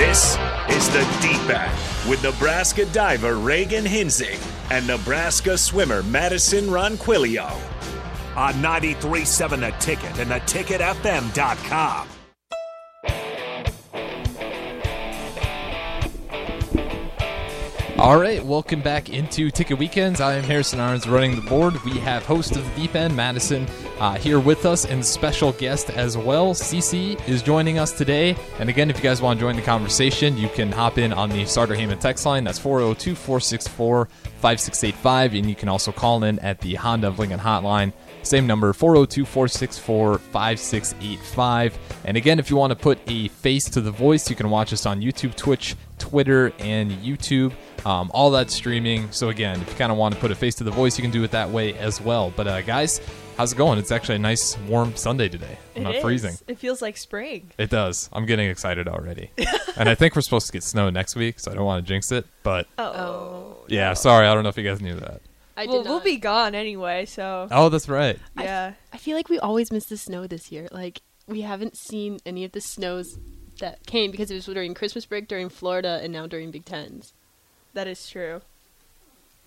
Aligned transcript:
This 0.00 0.38
is 0.70 0.88
the 0.88 1.06
Deep 1.20 1.54
End 1.54 2.08
with 2.08 2.22
Nebraska 2.22 2.86
diver 2.86 3.36
Reagan 3.36 3.84
Hinzig 3.84 4.40
and 4.70 4.86
Nebraska 4.86 5.58
swimmer 5.58 6.02
Madison 6.04 6.70
Ronquillo 6.70 7.52
on 8.34 8.54
93.7 8.54 9.60
The 9.60 9.72
Ticket 9.78 10.18
and 10.18 10.30
theticketfm.com. 10.30 12.19
All 18.00 18.18
right, 18.18 18.42
welcome 18.42 18.80
back 18.80 19.10
into 19.10 19.50
Ticket 19.50 19.78
Weekends. 19.78 20.22
I 20.22 20.32
am 20.32 20.42
Harrison 20.42 20.78
Arns 20.78 21.06
running 21.06 21.36
the 21.36 21.42
board. 21.42 21.74
We 21.84 21.98
have 21.98 22.24
host 22.24 22.56
of 22.56 22.64
the 22.64 22.80
Deep 22.80 22.94
End, 22.94 23.14
Madison, 23.14 23.66
uh, 23.98 24.14
here 24.14 24.40
with 24.40 24.64
us, 24.64 24.86
and 24.86 25.04
special 25.04 25.52
guest 25.52 25.90
as 25.90 26.16
well. 26.16 26.54
CC 26.54 27.20
is 27.28 27.42
joining 27.42 27.78
us 27.78 27.92
today. 27.92 28.36
And 28.58 28.70
again, 28.70 28.88
if 28.88 28.96
you 28.96 29.02
guys 29.02 29.20
want 29.20 29.38
to 29.38 29.44
join 29.44 29.54
the 29.54 29.60
conversation, 29.60 30.38
you 30.38 30.48
can 30.48 30.72
hop 30.72 30.96
in 30.96 31.12
on 31.12 31.28
the 31.28 31.44
Starter 31.44 31.74
Heyman 31.74 32.00
text 32.00 32.24
line. 32.24 32.42
That's 32.42 32.58
402 32.58 33.14
464 33.14 34.06
5685. 34.06 35.34
And 35.34 35.50
you 35.50 35.54
can 35.54 35.68
also 35.68 35.92
call 35.92 36.24
in 36.24 36.38
at 36.38 36.58
the 36.62 36.76
Honda 36.76 37.08
of 37.08 37.18
Lincoln 37.18 37.38
hotline. 37.38 37.92
Same 38.22 38.46
number, 38.46 38.72
402 38.72 39.26
464 39.26 40.18
5685. 40.18 41.78
And 42.06 42.16
again, 42.16 42.38
if 42.38 42.48
you 42.48 42.56
want 42.56 42.70
to 42.70 42.76
put 42.76 42.98
a 43.08 43.28
face 43.28 43.68
to 43.68 43.82
the 43.82 43.90
voice, 43.90 44.30
you 44.30 44.36
can 44.36 44.48
watch 44.48 44.72
us 44.72 44.86
on 44.86 45.02
YouTube, 45.02 45.34
Twitch, 45.34 45.76
Twitter, 46.10 46.52
and 46.58 46.90
YouTube. 46.90 47.52
Um, 47.86 48.10
all 48.12 48.30
that 48.32 48.50
streaming. 48.50 49.10
So 49.12 49.28
again, 49.30 49.60
if 49.60 49.68
you 49.70 49.74
kind 49.76 49.90
of 49.92 49.96
want 49.96 50.14
to 50.14 50.20
put 50.20 50.30
a 50.30 50.34
face 50.34 50.54
to 50.56 50.64
the 50.64 50.70
voice, 50.70 50.98
you 50.98 51.02
can 51.02 51.10
do 51.10 51.22
it 51.24 51.30
that 51.30 51.48
way 51.48 51.74
as 51.78 52.00
well. 52.00 52.32
But 52.36 52.46
uh, 52.48 52.60
guys, 52.62 53.00
how's 53.38 53.52
it 53.52 53.56
going? 53.56 53.78
It's 53.78 53.90
actually 53.92 54.16
a 54.16 54.18
nice 54.18 54.58
warm 54.68 54.94
Sunday 54.96 55.28
today. 55.28 55.56
I'm 55.76 55.82
It 55.82 55.84
not 55.84 55.94
is. 55.96 56.02
freezing. 56.02 56.36
It 56.48 56.58
feels 56.58 56.82
like 56.82 56.96
spring. 56.96 57.50
It 57.58 57.70
does. 57.70 58.10
I'm 58.12 58.26
getting 58.26 58.50
excited 58.50 58.88
already. 58.88 59.30
and 59.76 59.88
I 59.88 59.94
think 59.94 60.14
we're 60.16 60.20
supposed 60.22 60.46
to 60.48 60.52
get 60.52 60.62
snow 60.62 60.90
next 60.90 61.14
week, 61.16 61.38
so 61.40 61.52
I 61.52 61.54
don't 61.54 61.64
want 61.64 61.84
to 61.86 61.88
jinx 61.88 62.10
it. 62.12 62.26
But 62.42 62.66
Oh. 62.76 63.64
yeah, 63.68 63.94
sorry. 63.94 64.26
I 64.26 64.34
don't 64.34 64.42
know 64.42 64.50
if 64.50 64.56
you 64.58 64.64
guys 64.64 64.80
knew 64.82 64.96
that. 64.96 65.20
I 65.56 65.66
did 65.66 65.72
Well, 65.72 65.84
we'll 65.84 66.00
be 66.00 66.16
gone 66.16 66.54
anyway, 66.54 67.04
so 67.06 67.48
Oh, 67.50 67.68
that's 67.70 67.88
right. 67.88 68.18
Yeah. 68.38 68.72
I 68.92 68.96
feel 68.98 69.16
like 69.16 69.28
we 69.28 69.38
always 69.38 69.70
miss 69.72 69.86
the 69.86 69.96
snow 69.96 70.26
this 70.26 70.50
year. 70.52 70.68
Like 70.72 71.00
we 71.26 71.42
haven't 71.42 71.76
seen 71.76 72.18
any 72.26 72.44
of 72.44 72.52
the 72.52 72.60
snows 72.60 73.18
that 73.60 73.86
came 73.86 74.10
because 74.10 74.30
it 74.30 74.34
was 74.34 74.44
during 74.46 74.74
Christmas 74.74 75.06
break, 75.06 75.28
during 75.28 75.48
Florida, 75.48 76.00
and 76.02 76.12
now 76.12 76.26
during 76.26 76.50
Big 76.50 76.64
Tens. 76.64 77.14
That 77.72 77.86
is 77.86 78.08
true. 78.08 78.42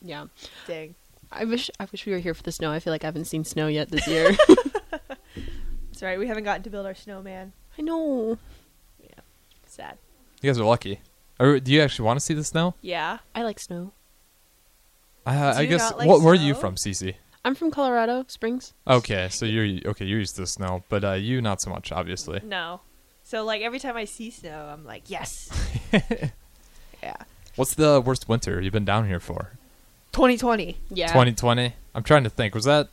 Yeah, 0.02 0.26
Dang. 0.68 0.96
I 1.32 1.46
wish 1.46 1.70
I 1.80 1.88
wish 1.92 2.06
we 2.06 2.12
were 2.12 2.20
here 2.20 2.34
for 2.34 2.44
the 2.44 2.52
snow. 2.52 2.72
I 2.72 2.80
feel 2.80 2.94
like 2.94 3.04
I 3.04 3.08
haven't 3.08 3.26
seen 3.26 3.44
snow 3.44 3.68
yet 3.68 3.90
this 3.90 4.08
year. 4.08 4.36
It's 5.94 6.02
alright. 6.02 6.18
We 6.18 6.28
haven't 6.28 6.44
gotten 6.44 6.64
to 6.64 6.72
build 6.72 6.88
our 6.88 6.96
snowman. 6.96 7.54
I 7.78 7.84
know. 7.84 8.40
Yeah. 9.00 9.22
Sad. 9.68 10.00
You 10.42 10.50
guys 10.50 10.58
are 10.58 10.64
lucky. 10.64 11.02
Or 11.40 11.60
do 11.60 11.72
you 11.72 11.82
actually 11.82 12.06
want 12.06 12.20
to 12.20 12.26
see 12.26 12.34
the 12.34 12.44
snow? 12.44 12.74
Yeah. 12.82 13.20
I 13.36 13.44
like 13.44 13.60
snow. 13.60 13.92
Uh, 15.24 15.54
I 15.56 15.66
guess. 15.66 15.94
like 15.94 16.08
what? 16.08 16.22
Where 16.22 16.34
are 16.34 16.36
you 16.36 16.56
from, 16.56 16.76
Cece? 16.76 17.14
I'm 17.46 17.54
from 17.54 17.70
Colorado 17.70 18.26
Springs. 18.28 18.74
Okay, 18.88 19.28
so 19.30 19.46
you're 19.46 19.82
okay. 19.92 20.06
You're 20.06 20.20
used 20.20 20.36
to 20.38 20.48
snow, 20.48 20.84
but 20.90 21.04
uh, 21.04 21.12
you 21.12 21.42
not 21.44 21.62
so 21.62 21.70
much, 21.70 21.92
obviously. 21.92 22.42
No. 22.44 22.82
So 23.24 23.44
like 23.44 23.62
every 23.62 23.80
time 23.80 23.96
I 23.98 24.06
see 24.06 24.30
snow, 24.30 24.70
I'm 24.72 24.86
like, 24.86 25.10
yes. 25.10 25.50
yeah. 27.04 27.16
What's 27.56 27.74
the 27.76 28.02
worst 28.02 28.28
winter 28.28 28.62
you've 28.62 28.74
been 28.74 28.86
down 28.86 29.08
here 29.08 29.20
for? 29.20 29.52
2020. 30.14 30.78
Yeah. 30.90 31.08
2020. 31.08 31.74
I'm 31.96 32.04
trying 32.04 32.24
to 32.24 32.30
think. 32.30 32.54
Was 32.56 32.66
that 32.66 32.90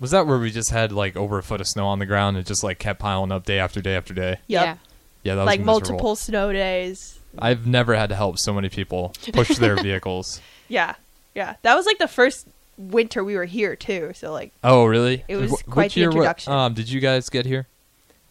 was 0.00 0.10
that 0.12 0.26
where 0.26 0.38
we 0.38 0.50
just 0.50 0.70
had 0.70 0.92
like 0.92 1.16
over 1.16 1.38
a 1.38 1.42
foot 1.42 1.60
of 1.60 1.66
snow 1.66 1.86
on 1.86 1.98
the 1.98 2.06
ground 2.06 2.36
and 2.36 2.46
just 2.46 2.62
like 2.62 2.78
kept 2.78 3.00
piling 3.00 3.32
up 3.32 3.44
day 3.44 3.58
after 3.58 3.80
day 3.80 3.96
after 3.96 4.14
day? 4.14 4.38
Yep. 4.46 4.64
Yeah. 4.64 4.76
Yeah, 5.24 5.34
that 5.34 5.40
was 5.42 5.46
Like 5.46 5.60
miserable. 5.60 5.80
multiple 5.90 6.16
snow 6.16 6.52
days. 6.52 7.18
I've 7.38 7.66
never 7.66 7.94
had 7.94 8.08
to 8.10 8.16
help 8.16 8.38
so 8.38 8.52
many 8.54 8.68
people 8.68 9.12
push 9.32 9.56
their 9.58 9.76
vehicles. 9.82 10.40
Yeah. 10.68 10.94
Yeah. 11.34 11.56
That 11.62 11.74
was 11.74 11.86
like 11.86 11.98
the 11.98 12.08
first 12.08 12.46
winter 12.76 13.24
we 13.24 13.36
were 13.36 13.44
here 13.44 13.74
too. 13.76 14.12
So 14.14 14.32
like 14.32 14.52
Oh, 14.62 14.86
really? 14.86 15.24
It 15.28 15.36
was 15.36 15.50
Wh- 15.60 15.64
quite 15.70 15.84
which 15.86 15.94
the 15.94 16.00
year, 16.00 16.08
what- 16.10 16.16
introduction. 16.16 16.52
um, 16.52 16.74
did 16.74 16.88
you 16.88 17.00
guys 17.00 17.28
get 17.28 17.44
here? 17.46 17.66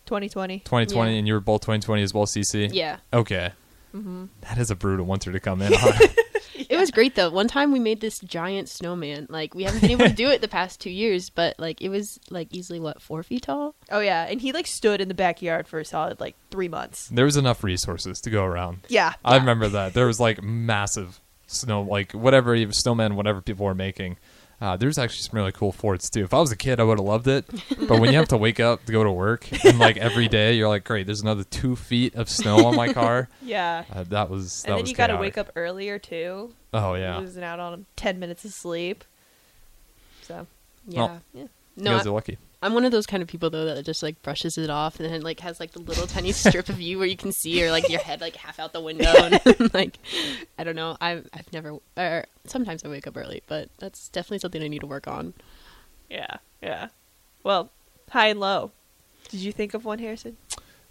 2020. 0.08 0.60
2020, 0.60 1.12
Yeah. 1.12 1.18
and 1.20 1.28
you 1.28 1.34
were 1.34 1.40
both 1.40 1.62
2020 1.62 2.02
as 2.02 2.14
well, 2.14 2.26
CC. 2.26 2.70
Yeah. 2.74 2.98
Okay. 3.14 3.52
Mm-hmm. 3.96 4.26
That 4.42 4.58
is 4.58 4.72
a 4.72 4.76
brutal 4.76 5.06
winter 5.06 5.32
to 5.32 5.40
come 5.40 5.62
in 5.62 5.74
on. 5.76 5.94
It 6.70 6.78
was 6.78 6.92
great 6.92 7.16
though. 7.16 7.30
One 7.30 7.48
time 7.48 7.72
we 7.72 7.80
made 7.80 8.02
this 8.02 8.20
giant 8.20 8.68
snowman. 8.68 9.28
Like 9.30 9.56
we 9.56 9.64
haven't 9.64 9.82
been 9.82 9.92
able 9.92 10.06
to 10.08 10.14
do 10.14 10.30
it 10.30 10.42
the 10.42 10.48
past 10.48 10.82
two 10.82 10.90
years, 10.90 11.30
but 11.30 11.56
like 11.60 11.82
it 11.82 11.90
was 11.90 12.20
like 12.30 12.50
easily 12.54 12.80
what 12.80 13.02
four 13.02 13.24
feet 13.24 13.44
tall. 13.44 13.74
Oh 13.90 14.00
yeah, 14.00 14.26
and 14.30 14.42
he 14.42 14.52
like 14.52 14.68
stood 14.68 15.00
in 15.00 15.08
the 15.08 15.14
backyard 15.14 15.68
for 15.68 15.80
a 15.80 15.86
solid 15.86 16.20
like 16.20 16.36
three 16.52 16.68
months. 16.68 17.08
there 17.10 17.26
was 17.26 17.38
enough 17.38 17.64
resources 17.64 18.20
to 18.22 18.30
go 18.30 18.44
around. 18.44 18.80
Yeah. 18.90 19.14
I 19.24 19.38
remember 19.38 19.70
that. 19.70 19.94
There 19.94 20.08
was 20.08 20.20
like 20.20 20.44
massive 20.44 21.22
snow, 21.48 21.84
like 21.84 22.12
whatever 22.12 22.54
even 22.54 22.74
snowmen, 22.74 23.14
whatever 23.16 23.42
people 23.42 23.66
were 23.66 23.76
making. 23.76 24.18
Uh, 24.60 24.76
there's 24.76 24.98
actually 24.98 25.22
some 25.22 25.38
really 25.38 25.52
cool 25.52 25.72
forts 25.72 26.10
too. 26.10 26.24
If 26.24 26.34
I 26.34 26.40
was 26.40 26.52
a 26.52 26.56
kid, 26.56 26.80
I 26.80 26.84
would 26.84 26.98
have 26.98 27.06
loved 27.06 27.28
it. 27.28 27.46
But 27.88 28.00
when 28.00 28.12
you 28.12 28.18
have 28.18 28.30
to 28.30 28.38
wake 28.38 28.60
up 28.60 28.84
to 28.86 28.92
go 28.92 29.04
to 29.04 29.12
work 29.12 29.48
and 29.64 29.78
like 29.86 29.98
every 29.98 30.28
day, 30.28 30.54
you're 30.56 30.68
like, 30.68 30.84
great, 30.84 31.06
there's 31.06 31.22
another 31.22 31.44
two 31.44 31.76
feet 31.76 32.16
of 32.16 32.28
snow 32.28 32.66
on 32.66 32.76
my 32.76 32.92
car. 32.92 33.30
Yeah. 33.44 33.84
Uh, 33.94 34.04
that 34.10 34.30
was 34.32 34.64
that 34.64 34.70
and 34.70 34.78
then 34.78 34.82
was 34.84 34.90
you 34.90 34.96
got 34.98 35.08
to 35.08 35.18
wake 35.18 35.38
up 35.38 35.52
earlier 35.56 36.00
too. 36.00 36.54
Oh 36.74 36.96
yeah, 36.96 37.18
Losing 37.20 37.44
out 37.44 37.60
on 37.60 37.86
10 37.96 38.20
minutes 38.20 38.44
of 38.46 38.52
sleep. 38.52 39.04
So, 40.24 40.48
Yeah. 40.88 41.00
Well, 41.00 41.22
yeah. 41.34 41.42
you 41.44 41.50
No, 41.78 41.92
guys 41.98 42.06
I- 42.06 42.10
are 42.10 42.14
lucky. 42.14 42.38
I'm 42.62 42.74
one 42.74 42.86
of 42.86 42.92
those 42.92 43.06
kind 43.06 43.22
of 43.22 43.30
people 43.30 43.50
though 43.50 43.66
that 43.66 43.86
just 43.86 44.02
like 44.02 44.22
brushes 44.24 44.58
it 44.58 44.70
off 44.70 45.00
and 45.00 45.12
then 45.12 45.22
like 45.22 45.40
has 45.42 45.60
like 45.60 45.72
the 45.72 45.80
little 45.80 46.08
tiny 46.08 46.32
strip 46.32 46.70
of 46.70 46.82
you 46.82 46.98
where 46.98 47.08
you 47.08 47.18
can 47.18 47.32
see 47.32 47.64
or 47.64 47.70
like 47.72 47.88
your 47.90 48.02
head 48.02 48.20
like 48.20 48.36
half 48.36 48.60
out 48.60 48.74
the 48.74 48.82
window 48.82 49.14
and 49.16 49.74
like 49.74 50.00
I 50.58 50.64
don't 50.64 50.76
know 50.76 50.98
I've 51.00 51.28
I've 51.34 51.52
never 51.54 51.78
or 51.96 52.26
sometimes 52.46 52.84
I 52.84 52.88
wake 52.88 53.06
up 53.06 53.16
early 53.16 53.44
but 53.48 53.70
that's 53.78 54.10
definitely 54.10 54.40
something 54.40 54.64
I 54.64 54.68
need 54.68 54.82
to 54.82 54.88
work 54.88 55.08
on. 55.08 55.34
Yeah. 56.10 56.38
Yeah. 56.62 56.88
Well, 57.44 57.70
high 58.10 58.28
and 58.28 58.40
low. 58.40 58.72
Did 59.30 59.42
you 59.42 59.52
think 59.52 59.74
of 59.74 59.86
one, 59.86 60.00
Harrison? 60.00 60.38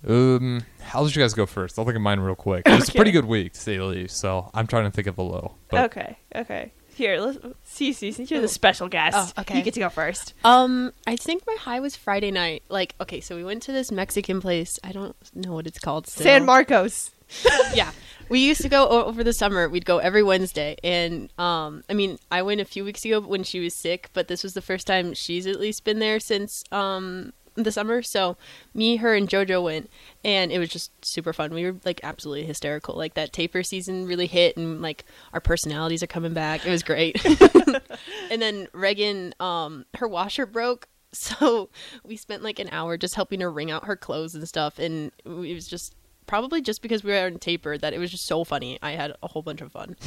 Um, 0.07 0.63
how 0.81 1.03
did 1.05 1.17
you 1.17 1.23
guys 1.23 1.35
go 1.35 1.47
first? 1.47 1.79
I'll 1.79 1.85
think 1.85 1.97
of 1.97 2.03
mine 2.03 2.21
real 2.21 2.35
quick. 2.35 2.63
It 2.67 2.79
was 2.79 2.89
a 2.89 2.93
pretty 2.93 3.11
good 3.11 3.25
week 3.25 3.55
to 3.55 3.61
say 3.61 3.77
the 3.79 3.85
least. 3.85 4.19
So 4.19 4.51
I'm 4.55 4.67
trying 4.67 4.85
to 4.85 4.91
think 4.91 5.07
of 5.07 5.19
a 5.19 5.23
low. 5.23 5.55
But 5.69 5.85
okay. 5.87 6.19
Okay. 6.35 6.73
Here, 6.97 7.21
let's 7.21 7.39
Cece, 7.69 8.15
since 8.15 8.31
you're 8.31 8.41
the 8.41 8.49
special 8.49 8.89
guest, 8.89 9.35
Oh, 9.37 9.43
okay. 9.43 9.59
you 9.59 9.63
get 9.63 9.75
to 9.75 9.81
go 9.81 9.91
first. 9.91 10.33
Um, 10.45 10.93
I 11.07 11.17
think 11.17 11.43
my 11.47 11.55
high 11.61 11.79
was 11.79 11.95
Friday 11.95 12.31
night. 12.31 12.63
Like, 12.71 12.95
okay, 13.01 13.21
so 13.21 13.37
we 13.37 13.45
went 13.45 13.63
to 13.65 13.73
this 13.73 13.93
Mexican 13.93 14.41
place. 14.41 14.79
I 14.83 14.93
don't 14.93 15.15
know 15.35 15.53
what 15.53 15.67
it's 15.67 15.79
called. 15.79 16.07
Still. 16.07 16.25
San 16.25 16.47
Marcos. 16.47 17.11
yeah. 17.75 17.91
We 18.31 18.41
used 18.41 18.63
to 18.63 18.69
go 18.71 18.89
over 18.89 19.23
the 19.23 19.35
summer. 19.35 19.69
We'd 19.69 19.85
go 19.85 19.99
every 19.99 20.23
Wednesday, 20.23 20.77
and 20.83 21.31
um, 21.39 21.85
I 21.91 21.93
mean, 21.93 22.19
I 22.31 22.41
went 22.43 22.61
a 22.63 22.65
few 22.65 22.83
weeks 22.85 23.05
ago 23.05 23.21
when 23.21 23.43
she 23.45 23.61
was 23.61 23.75
sick, 23.75 24.09
but 24.15 24.29
this 24.29 24.43
was 24.43 24.55
the 24.55 24.63
first 24.63 24.87
time 24.87 25.13
she's 25.13 25.47
at 25.47 25.61
least 25.61 25.85
been 25.85 25.99
there 25.99 26.19
since 26.19 26.65
um 26.73 27.33
the 27.57 27.73
summer. 27.73 28.03
So 28.03 28.37
me, 28.75 28.97
her, 28.97 29.15
and 29.15 29.29
JoJo 29.29 29.63
went, 29.63 29.91
and 30.25 30.53
it 30.53 30.59
was 30.59 30.69
just 30.69 30.93
super 31.05 31.33
fun. 31.33 31.53
We 31.53 31.65
were 31.65 31.77
like 31.85 32.01
absolutely 32.03 32.45
hysterical. 32.45 32.95
Like 32.95 33.15
that 33.15 33.33
taper 33.33 33.63
season 33.63 34.07
really 34.07 34.27
hit, 34.27 34.57
and 34.57 34.83
like 34.83 35.05
our 35.33 35.41
personalities 35.41 36.03
are 36.03 36.09
coming 36.09 36.35
back. 36.35 36.67
It 36.67 36.71
was 36.71 36.83
great. 36.83 37.25
and 38.31 38.43
then 38.43 38.69
Reagan, 38.73 39.35
um, 39.41 39.87
her 39.95 40.09
washer 40.09 40.47
broke. 40.47 40.89
So 41.13 41.71
we 42.05 42.17
spent 42.17 42.43
like 42.43 42.59
an 42.59 42.69
hour 42.73 42.99
just 42.99 43.15
helping 43.15 43.41
her 43.41 43.51
wring 43.51 43.71
out 43.71 43.87
her 43.87 43.97
clothes 43.97 44.35
and 44.35 44.47
stuff, 44.47 44.79
and 44.79 45.13
it 45.25 45.55
was 45.55 45.67
just 45.67 45.95
probably 46.27 46.61
just 46.61 46.83
because 46.83 47.03
we 47.03 47.13
were 47.13 47.25
on 47.25 47.39
taper 47.39 47.79
that 47.79 47.95
it 47.95 47.99
was 47.99 48.11
just 48.11 48.27
so 48.27 48.45
funny. 48.45 48.79
I 48.83 48.91
had 48.91 49.15
a 49.23 49.29
whole 49.29 49.41
bunch 49.41 49.63
of 49.63 49.73
fun. 49.73 49.97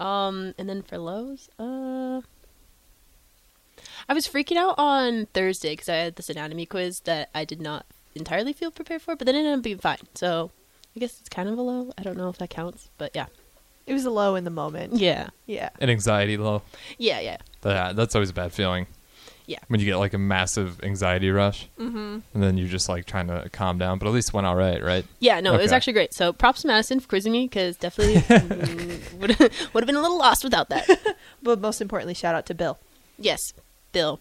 Um, 0.00 0.54
and 0.56 0.66
then 0.66 0.82
for 0.82 0.96
lows, 0.96 1.50
uh, 1.58 2.22
I 4.08 4.14
was 4.14 4.26
freaking 4.26 4.56
out 4.56 4.74
on 4.78 5.26
Thursday 5.34 5.70
because 5.72 5.88
I 5.88 5.96
had 5.96 6.16
this 6.16 6.30
anatomy 6.30 6.66
quiz 6.66 7.00
that 7.00 7.30
I 7.34 7.44
did 7.44 7.60
not 7.60 7.86
entirely 8.14 8.52
feel 8.52 8.70
prepared 8.70 9.02
for, 9.02 9.16
but 9.16 9.26
then 9.26 9.34
it 9.34 9.40
ended 9.40 9.54
up 9.58 9.62
being 9.62 9.78
fine. 9.78 9.98
So 10.14 10.50
I 10.96 11.00
guess 11.00 11.18
it's 11.20 11.28
kind 11.28 11.48
of 11.48 11.58
a 11.58 11.62
low. 11.62 11.92
I 11.98 12.02
don't 12.02 12.16
know 12.16 12.28
if 12.28 12.38
that 12.38 12.50
counts, 12.50 12.88
but 12.98 13.12
yeah, 13.14 13.26
It 13.86 13.92
was 13.94 14.04
a 14.04 14.10
low 14.10 14.34
in 14.36 14.44
the 14.44 14.50
moment. 14.50 14.94
yeah, 14.94 15.28
Yeah. 15.46 15.70
an 15.80 15.90
anxiety 15.90 16.36
low. 16.36 16.62
yeah, 16.98 17.20
yeah, 17.20 17.36
That, 17.62 17.96
that's 17.96 18.14
always 18.14 18.30
a 18.30 18.34
bad 18.34 18.52
feeling. 18.52 18.86
Yeah. 19.46 19.58
When 19.66 19.80
you 19.80 19.86
get 19.86 19.96
like 19.96 20.14
a 20.14 20.18
massive 20.18 20.80
anxiety 20.84 21.28
rush, 21.30 21.68
mm-hmm. 21.76 22.18
and 22.34 22.42
then 22.42 22.56
you're 22.56 22.68
just 22.68 22.88
like 22.88 23.04
trying 23.04 23.26
to 23.26 23.48
calm 23.50 23.78
down, 23.78 23.98
but 23.98 24.06
at 24.06 24.12
least 24.14 24.28
it 24.28 24.34
went 24.34 24.46
all 24.46 24.54
right, 24.54 24.80
right? 24.80 25.04
yeah. 25.18 25.40
No, 25.40 25.54
it 25.54 25.60
was 25.62 25.72
actually 25.72 25.94
great. 25.94 26.14
So 26.14 26.32
props 26.32 26.62
to 26.62 26.68
Madison 26.68 27.00
for 27.00 27.08
quizzing 27.08 27.32
me 27.32 27.46
because 27.48 27.76
definitely 27.76 28.22
would 29.18 29.36
would 29.38 29.82
have 29.82 29.86
been 29.86 29.96
a 29.96 30.00
little 30.00 30.18
lost 30.18 30.44
without 30.44 30.68
that. 30.68 30.88
But 31.42 31.58
most 31.60 31.80
importantly, 31.80 32.14
shout 32.14 32.34
out 32.36 32.46
to 32.46 32.54
Bill. 32.54 32.78
yes, 33.18 33.52
Bill, 33.92 34.20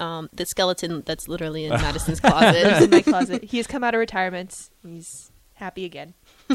um, 0.00 0.28
the 0.32 0.46
skeleton 0.46 1.02
that's 1.06 1.28
literally 1.28 1.64
in 1.64 1.70
Madison's 1.82 2.20
closet. 2.20 2.82
in 2.82 2.90
my 2.90 3.02
closet. 3.02 3.44
He 3.44 3.56
has 3.58 3.66
come 3.66 3.84
out 3.84 3.94
of 3.94 3.98
retirement. 4.00 4.70
He's 4.84 5.30
happy 5.54 5.84
again. 5.84 6.14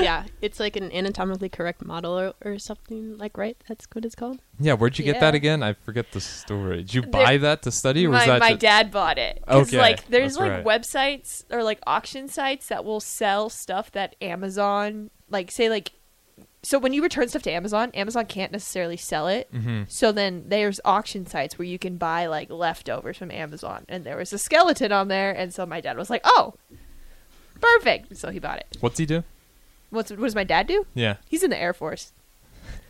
yeah, 0.00 0.24
it's 0.40 0.58
like 0.58 0.76
an 0.76 0.90
anatomically 0.92 1.48
correct 1.48 1.84
model 1.84 2.18
or, 2.18 2.34
or 2.44 2.58
something 2.58 3.18
like 3.18 3.36
right. 3.36 3.56
That's 3.68 3.86
what 3.92 4.04
it's 4.04 4.14
called. 4.14 4.40
Yeah, 4.58 4.74
where'd 4.74 4.98
you 4.98 5.04
get 5.04 5.20
that 5.20 5.34
again? 5.34 5.62
I 5.62 5.74
forget 5.74 6.12
the 6.12 6.20
story. 6.20 6.78
Did 6.78 6.94
you 6.94 7.00
There- 7.02 7.10
buy 7.10 7.36
that 7.38 7.62
to 7.62 7.70
study, 7.70 8.06
or 8.06 8.10
was 8.10 8.20
my, 8.20 8.26
that 8.26 8.40
my 8.40 8.52
ju- 8.52 8.58
dad 8.58 8.90
bought 8.90 9.18
it? 9.18 9.42
Okay, 9.46 9.78
like 9.78 10.06
there's 10.08 10.36
that's 10.36 10.40
like 10.40 10.64
right. 10.64 10.64
websites 10.64 11.44
or 11.50 11.62
like 11.62 11.80
auction 11.86 12.28
sites 12.28 12.68
that 12.68 12.84
will 12.84 13.00
sell 13.00 13.50
stuff 13.50 13.92
that 13.92 14.16
Amazon 14.20 15.10
like 15.28 15.50
say 15.50 15.68
like 15.68 15.92
so 16.66 16.78
when 16.80 16.92
you 16.92 17.00
return 17.02 17.28
stuff 17.28 17.42
to 17.42 17.50
Amazon, 17.52 17.90
Amazon 17.94 18.26
can't 18.26 18.50
necessarily 18.50 18.96
sell 18.96 19.28
it. 19.28 19.52
Mm-hmm. 19.52 19.82
So 19.88 20.10
then 20.10 20.44
there's 20.48 20.80
auction 20.84 21.24
sites 21.26 21.58
where 21.58 21.66
you 21.66 21.78
can 21.78 21.96
buy 21.96 22.26
like 22.26 22.50
leftovers 22.50 23.16
from 23.16 23.30
Amazon, 23.30 23.84
and 23.88 24.02
there 24.04 24.16
was 24.16 24.32
a 24.32 24.38
skeleton 24.38 24.90
on 24.90 25.06
there, 25.08 25.30
and 25.30 25.54
so 25.54 25.64
my 25.66 25.80
dad 25.80 25.96
was 25.96 26.10
like, 26.10 26.22
"Oh, 26.24 26.54
perfect!" 27.60 28.16
So 28.16 28.30
he 28.30 28.38
bought 28.38 28.58
it. 28.58 28.76
What's 28.80 28.98
he 28.98 29.06
do? 29.06 29.22
What's 29.90 30.10
what 30.10 30.20
does 30.20 30.34
my 30.34 30.44
dad 30.44 30.66
do? 30.66 30.86
Yeah, 30.94 31.16
He's 31.28 31.42
in 31.42 31.50
the 31.50 31.58
Air 31.58 31.72
Force. 31.72 32.12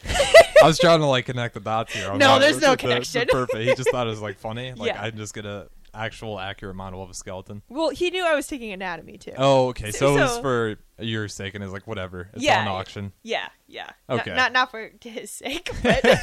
I 0.08 0.64
was 0.66 0.78
trying 0.78 1.00
to 1.00 1.06
like 1.06 1.26
connect 1.26 1.54
the 1.54 1.60
dots 1.60 1.92
here. 1.92 2.10
I'm 2.10 2.18
No, 2.18 2.28
not- 2.28 2.40
there's 2.40 2.60
no 2.60 2.70
the- 2.70 2.76
the 2.76 2.76
connection. 2.78 3.26
perfect. 3.30 3.58
He 3.58 3.74
just 3.74 3.90
thought 3.90 4.06
it 4.06 4.10
was 4.10 4.22
like 4.22 4.38
funny. 4.38 4.72
Like 4.72 4.88
Yeah. 4.94 5.02
I 5.02 5.10
just 5.10 5.34
get 5.34 5.44
a 5.44 5.68
actual 5.96 6.38
accurate 6.38 6.76
model 6.76 7.02
of 7.02 7.10
a 7.10 7.14
skeleton. 7.14 7.62
Well, 7.68 7.90
he 7.90 8.10
knew 8.10 8.24
I 8.24 8.34
was 8.34 8.46
taking 8.46 8.72
anatomy 8.72 9.18
too. 9.18 9.32
Oh, 9.36 9.68
okay. 9.68 9.90
So, 9.90 10.16
it 10.16 10.20
was 10.20 10.38
for 10.38 10.76
your 10.98 11.28
sake, 11.28 11.54
and 11.54 11.64
it's 11.64 11.72
like 11.72 11.86
whatever. 11.86 12.30
It's 12.34 12.42
Yeah. 12.44 12.60
on 12.60 12.68
auction. 12.68 13.12
Yeah, 13.22 13.48
yeah. 13.66 13.90
Not- 14.08 14.20
Okay. 14.20 14.34
Not, 14.34 14.52
not 14.52 14.70
for 14.70 14.90
his 15.02 15.30
sake, 15.30 15.70
but 15.82 16.02
Well, 16.04 16.18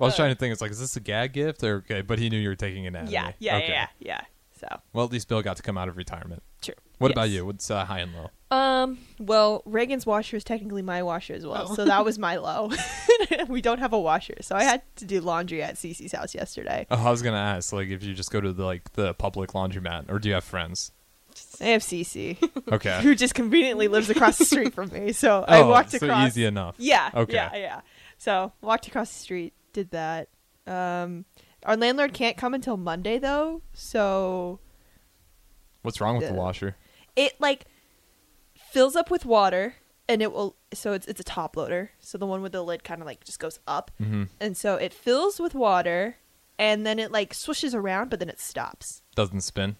I 0.00 0.04
was 0.06 0.14
uh, 0.14 0.16
trying 0.16 0.34
to 0.34 0.38
think. 0.38 0.52
It's 0.52 0.60
like, 0.62 0.70
is 0.72 0.80
this 0.80 0.96
a 0.96 1.00
gag 1.00 1.32
gift 1.32 1.62
or 1.62 1.76
okay? 1.76 2.02
But 2.02 2.18
he 2.18 2.28
knew 2.30 2.38
you 2.38 2.48
were 2.48 2.56
taking 2.56 2.86
anatomy. 2.86 3.12
yeah, 3.12 3.32
yeah, 3.38 3.56
okay. 3.58 3.68
yeah, 3.68 3.86
yeah. 4.00 4.20
So 4.60 4.66
Well, 4.92 5.04
at 5.04 5.12
least 5.12 5.28
Bill 5.28 5.42
got 5.42 5.56
to 5.56 5.62
come 5.62 5.76
out 5.78 5.88
of 5.88 5.96
retirement. 5.96 6.42
true. 6.62 6.74
What 6.98 7.10
about 7.10 7.30
you? 7.30 7.44
What's 7.44 7.70
uh, 7.70 7.84
high 7.84 8.00
and 8.00 8.12
low? 8.14 8.30
Um. 8.56 8.98
Well, 9.18 9.62
Reagan's 9.64 10.06
washer 10.06 10.36
is 10.36 10.44
technically 10.44 10.82
my 10.82 11.02
washer 11.02 11.34
as 11.34 11.44
well, 11.44 11.66
Oh. 11.70 11.74
so 11.74 11.84
that 11.84 12.04
was 12.04 12.18
my 12.18 12.36
low. 12.36 12.70
we 13.48 13.60
don't 13.60 13.78
have 13.80 13.92
a 13.92 13.98
washer, 13.98 14.34
so 14.42 14.54
I 14.54 14.62
had 14.64 14.82
to 14.96 15.04
do 15.04 15.20
laundry 15.20 15.62
at 15.62 15.74
Cece's 15.74 16.12
house 16.12 16.34
yesterday. 16.34 16.86
Oh, 16.90 17.04
I 17.06 17.10
was 17.10 17.20
gonna 17.22 17.36
ask, 17.36 17.72
like, 17.72 17.88
if 17.88 18.02
you 18.04 18.14
just 18.14 18.30
go 18.30 18.40
to 18.40 18.52
the 18.52 18.64
like 18.64 18.92
the 18.92 19.12
public 19.14 19.52
laundromat, 19.52 20.08
or 20.08 20.18
do 20.20 20.28
you 20.28 20.34
have 20.34 20.44
friends? 20.44 20.92
I 21.60 21.64
have 21.66 21.82
Cece, 21.82 22.36
Okay. 22.72 23.00
who 23.02 23.16
just 23.16 23.34
conveniently 23.34 23.88
lives 23.88 24.08
across 24.08 24.38
the 24.38 24.44
street 24.44 24.72
from 24.72 24.90
me, 24.90 25.12
so 25.12 25.44
I 25.48 25.60
Oh, 25.62 25.68
walked 25.68 25.90
so 25.90 25.96
across. 25.96 26.28
easy 26.28 26.44
enough. 26.44 26.76
Yeah. 26.78 27.10
Okay. 27.12 27.34
Yeah, 27.34 27.56
yeah. 27.56 27.80
So 28.18 28.52
walked 28.60 28.86
across 28.86 29.08
the 29.12 29.18
street, 29.18 29.52
did 29.72 29.90
that. 29.90 30.28
Um, 30.66 31.24
our 31.64 31.76
landlord 31.76 32.12
can't 32.14 32.36
come 32.36 32.54
until 32.54 32.76
Monday 32.76 33.18
though, 33.18 33.62
so 33.72 34.60
What's 35.82 36.00
wrong 36.00 36.16
with 36.18 36.28
the 36.28 36.34
washer? 36.34 36.76
It 37.16 37.40
like 37.40 37.66
fills 38.72 38.96
up 38.96 39.10
with 39.10 39.24
water 39.24 39.76
and 40.08 40.20
it 40.22 40.32
will 40.32 40.56
so 40.72 40.92
it's 40.92 41.06
it's 41.06 41.20
a 41.20 41.24
top 41.24 41.56
loader. 41.56 41.92
So 42.00 42.18
the 42.18 42.26
one 42.26 42.42
with 42.42 42.52
the 42.52 42.62
lid 42.62 42.84
kind 42.84 43.00
of 43.00 43.06
like 43.06 43.24
just 43.24 43.38
goes 43.38 43.58
up. 43.66 43.90
Mm-hmm. 44.00 44.24
and 44.40 44.56
so 44.56 44.76
it 44.76 44.92
fills 44.92 45.38
with 45.40 45.54
water 45.54 46.16
and 46.58 46.86
then 46.86 46.98
it 46.98 47.10
like 47.12 47.34
swishes 47.34 47.74
around 47.74 48.10
but 48.10 48.18
then 48.18 48.28
it 48.28 48.40
stops. 48.40 49.02
Doesn't 49.14 49.42
spin. 49.42 49.76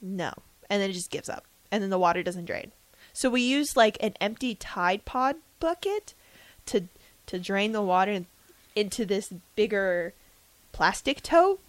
no. 0.00 0.32
And 0.70 0.82
then 0.82 0.90
it 0.90 0.92
just 0.94 1.10
gives 1.10 1.30
up. 1.30 1.44
And 1.72 1.82
then 1.82 1.88
the 1.88 1.98
water 1.98 2.22
doesn't 2.22 2.44
drain. 2.44 2.72
So 3.14 3.30
we 3.30 3.40
use 3.40 3.74
like 3.76 3.96
an 4.02 4.14
empty 4.20 4.54
tide 4.54 5.04
pod 5.06 5.36
bucket 5.60 6.14
to 6.66 6.84
to 7.26 7.38
drain 7.38 7.72
the 7.72 7.82
water 7.82 8.12
in- 8.12 8.26
into 8.76 9.04
this 9.06 9.32
bigger 9.56 10.12
plastic 10.72 11.22
tote. 11.22 11.60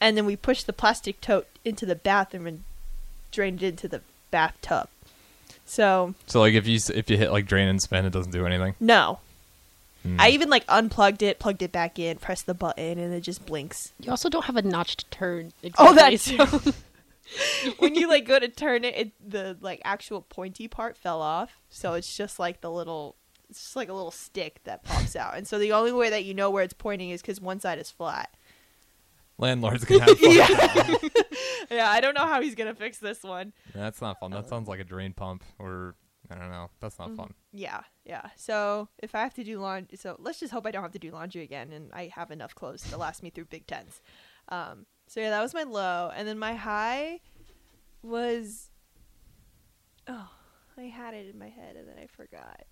And 0.00 0.16
then 0.16 0.24
we 0.24 0.36
push 0.36 0.62
the 0.62 0.72
plastic 0.72 1.20
tote 1.20 1.46
into 1.64 1.84
the 1.84 1.94
bathroom 1.94 2.46
and 2.46 2.64
drain 3.30 3.56
it 3.56 3.62
into 3.62 3.88
the 3.88 4.00
bathtub 4.30 4.88
so 5.66 6.14
So 6.26 6.40
like 6.40 6.54
if 6.54 6.66
you 6.66 6.76
s- 6.76 6.90
if 6.90 7.08
you 7.10 7.16
hit 7.16 7.30
like 7.32 7.46
drain 7.46 7.68
and 7.68 7.80
spin, 7.80 8.04
it 8.06 8.10
doesn't 8.12 8.32
do 8.32 8.46
anything. 8.46 8.74
no 8.80 9.18
Hmm. 10.02 10.16
I 10.18 10.30
even 10.30 10.48
like 10.48 10.64
unplugged 10.66 11.22
it, 11.22 11.38
plugged 11.38 11.60
it 11.60 11.72
back 11.72 11.98
in, 11.98 12.16
pressed 12.16 12.46
the 12.46 12.54
button, 12.54 12.98
and 12.98 13.12
it 13.12 13.20
just 13.20 13.44
blinks. 13.44 13.92
You 14.00 14.10
also 14.10 14.30
don't 14.30 14.46
have 14.46 14.56
a 14.56 14.62
notched 14.62 15.10
turn. 15.10 15.52
Oh, 15.76 15.92
that 15.94 16.14
exactly, 16.14 16.72
so- 16.72 16.72
when 17.78 17.94
you 17.94 18.08
like 18.08 18.24
go 18.26 18.38
to 18.38 18.48
turn 18.48 18.84
it, 18.86 18.96
it, 18.96 19.12
the 19.30 19.58
like 19.60 19.82
actual 19.84 20.22
pointy 20.22 20.68
part 20.68 20.96
fell 20.96 21.20
off, 21.20 21.58
so 21.68 21.92
it's 21.92 22.16
just 22.16 22.38
like 22.38 22.62
the 22.62 22.70
little, 22.70 23.14
it's 23.50 23.60
just 23.60 23.76
like 23.76 23.90
a 23.90 23.92
little 23.92 24.10
stick 24.10 24.60
that 24.64 24.82
pops 24.84 25.14
out. 25.16 25.36
And 25.36 25.46
so 25.46 25.58
the 25.58 25.72
only 25.72 25.92
way 25.92 26.08
that 26.08 26.24
you 26.24 26.32
know 26.32 26.48
where 26.48 26.64
it's 26.64 26.72
pointing 26.72 27.10
is 27.10 27.20
because 27.20 27.38
one 27.38 27.60
side 27.60 27.78
is 27.78 27.90
flat. 27.90 28.30
Landlords 29.40 29.84
can 29.84 30.00
have 30.00 30.18
fun. 30.18 30.28
with 30.28 31.12
that. 31.14 31.26
Yeah, 31.70 31.88
I 31.88 32.00
don't 32.00 32.14
know 32.14 32.26
how 32.26 32.40
he's 32.42 32.56
gonna 32.56 32.74
fix 32.74 32.98
this 32.98 33.22
one. 33.22 33.52
That's 33.74 34.00
not 34.00 34.18
fun. 34.18 34.32
That 34.32 34.48
sounds 34.48 34.66
like 34.66 34.80
a 34.80 34.84
drain 34.84 35.12
pump, 35.12 35.44
or 35.56 35.94
I 36.28 36.34
don't 36.34 36.50
know. 36.50 36.68
That's 36.80 36.98
not 36.98 37.14
fun. 37.14 37.32
Yeah, 37.52 37.82
yeah. 38.04 38.30
So 38.34 38.88
if 38.98 39.14
I 39.14 39.20
have 39.20 39.34
to 39.34 39.44
do 39.44 39.60
laundry, 39.60 39.96
so 39.96 40.16
let's 40.18 40.40
just 40.40 40.52
hope 40.52 40.66
I 40.66 40.72
don't 40.72 40.82
have 40.82 40.90
to 40.92 40.98
do 40.98 41.12
laundry 41.12 41.42
again, 41.42 41.72
and 41.72 41.90
I 41.92 42.10
have 42.16 42.32
enough 42.32 42.56
clothes 42.56 42.82
to 42.90 42.96
last 42.96 43.22
me 43.22 43.30
through 43.30 43.44
Big 43.44 43.68
Tens. 43.68 44.02
Um, 44.48 44.84
so 45.06 45.20
yeah, 45.20 45.30
that 45.30 45.40
was 45.42 45.54
my 45.54 45.62
low, 45.62 46.10
and 46.12 46.26
then 46.26 46.40
my 46.40 46.54
high 46.54 47.20
was, 48.02 48.70
oh, 50.08 50.28
I 50.76 50.82
had 50.82 51.14
it 51.14 51.28
in 51.32 51.38
my 51.38 51.48
head 51.50 51.76
and 51.76 51.86
then 51.86 51.96
I 52.02 52.06
forgot. 52.06 52.62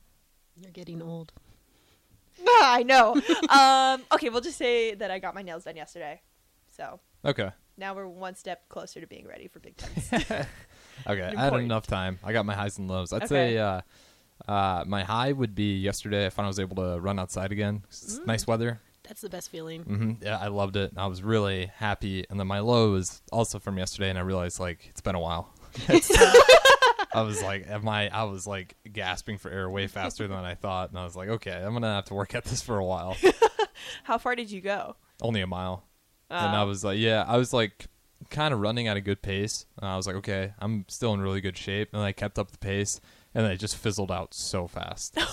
You're 0.56 0.72
getting 0.72 1.02
old. 1.02 1.32
I 2.46 2.82
know. 2.84 3.14
um, 3.48 4.02
okay, 4.12 4.28
we'll 4.28 4.40
just 4.40 4.58
say 4.58 4.94
that 4.94 5.10
I 5.10 5.18
got 5.18 5.34
my 5.34 5.42
nails 5.42 5.64
done 5.64 5.76
yesterday. 5.76 6.20
So 6.78 7.00
Okay. 7.24 7.50
now 7.76 7.94
we're 7.94 8.06
one 8.06 8.34
step 8.36 8.68
closer 8.68 9.00
to 9.00 9.06
being 9.06 9.26
ready 9.26 9.48
for 9.48 9.58
Big 9.60 9.76
Tens. 9.76 10.10
Okay. 11.06 11.32
I 11.36 11.44
had 11.44 11.54
enough 11.54 11.86
time. 11.86 12.18
I 12.24 12.32
got 12.32 12.44
my 12.44 12.54
highs 12.54 12.76
and 12.78 12.88
lows. 12.88 13.12
I'd 13.12 13.22
Okay. 13.22 13.26
say 13.28 13.58
uh, 13.58 13.80
uh, 14.48 14.82
my 14.84 15.04
high 15.04 15.30
would 15.32 15.54
be 15.54 15.76
yesterday. 15.78 16.26
I 16.26 16.30
found 16.30 16.46
I 16.46 16.48
was 16.48 16.58
able 16.58 16.74
to 16.76 16.98
run 17.00 17.20
outside 17.20 17.52
again. 17.52 17.84
It's 17.86 18.18
nice 18.26 18.48
weather. 18.48 18.80
That's 19.04 19.20
the 19.20 19.28
best 19.28 19.48
feeling. 19.48 19.82
hmm 19.84 20.12
Yeah, 20.20 20.38
I 20.38 20.48
loved 20.48 20.74
it. 20.76 20.92
I 20.96 21.06
was 21.06 21.22
really 21.22 21.66
happy. 21.76 22.24
And 22.28 22.38
then 22.40 22.48
my 22.48 22.58
low 22.58 22.92
was 22.92 23.22
also 23.30 23.60
from 23.60 23.78
yesterday, 23.78 24.10
and 24.10 24.18
I 24.18 24.22
realized 24.22 24.58
like 24.58 24.86
it's 24.90 25.00
been 25.00 25.14
a 25.14 25.20
while. 25.20 25.54
I 27.14 27.22
was 27.22 27.40
like, 27.42 27.66
am 27.68 27.88
I? 27.88 28.08
I 28.08 28.24
was 28.24 28.44
like 28.46 28.74
gasping 28.92 29.38
for 29.38 29.50
air 29.52 29.70
way 29.70 29.86
faster 29.86 30.26
than 30.26 30.38
I 30.38 30.56
thought, 30.56 30.90
and 30.90 30.98
I 30.98 31.04
was 31.04 31.14
like, 31.16 31.28
okay, 31.28 31.52
I'm 31.52 31.72
gonna 31.74 31.94
have 31.94 32.06
to 32.06 32.14
work 32.14 32.34
at 32.34 32.44
this 32.44 32.60
for 32.60 32.76
a 32.76 32.84
while. 32.84 33.16
How 34.02 34.18
far 34.18 34.34
did 34.34 34.50
you 34.50 34.60
go? 34.60 34.96
Only 35.22 35.40
a 35.42 35.46
mile, 35.46 35.84
and 36.30 36.56
I 36.56 36.62
Oh. 36.62 36.66
was 36.66 36.84
like, 36.84 36.98
yeah, 36.98 37.24
I 37.26 37.36
was 37.36 37.52
like 37.52 37.86
kind 38.30 38.52
of 38.52 38.60
running 38.60 38.88
at 38.88 38.96
a 38.96 39.00
good 39.00 39.22
pace. 39.22 39.64
And 39.80 39.88
I 39.88 39.96
was 39.96 40.06
like, 40.06 40.16
okay, 40.16 40.52
I'm 40.58 40.84
still 40.88 41.14
in 41.14 41.20
really 41.20 41.40
good 41.40 41.56
shape, 41.56 41.90
and 41.92 42.02
I 42.02 42.12
kept 42.12 42.38
up 42.38 42.50
the 42.50 42.58
pace, 42.58 43.00
and 43.34 43.44
then 43.44 43.52
it 43.52 43.58
just 43.58 43.76
fizzled 43.76 44.10
out 44.12 44.34
so 44.34 44.66
fast. 44.66 45.16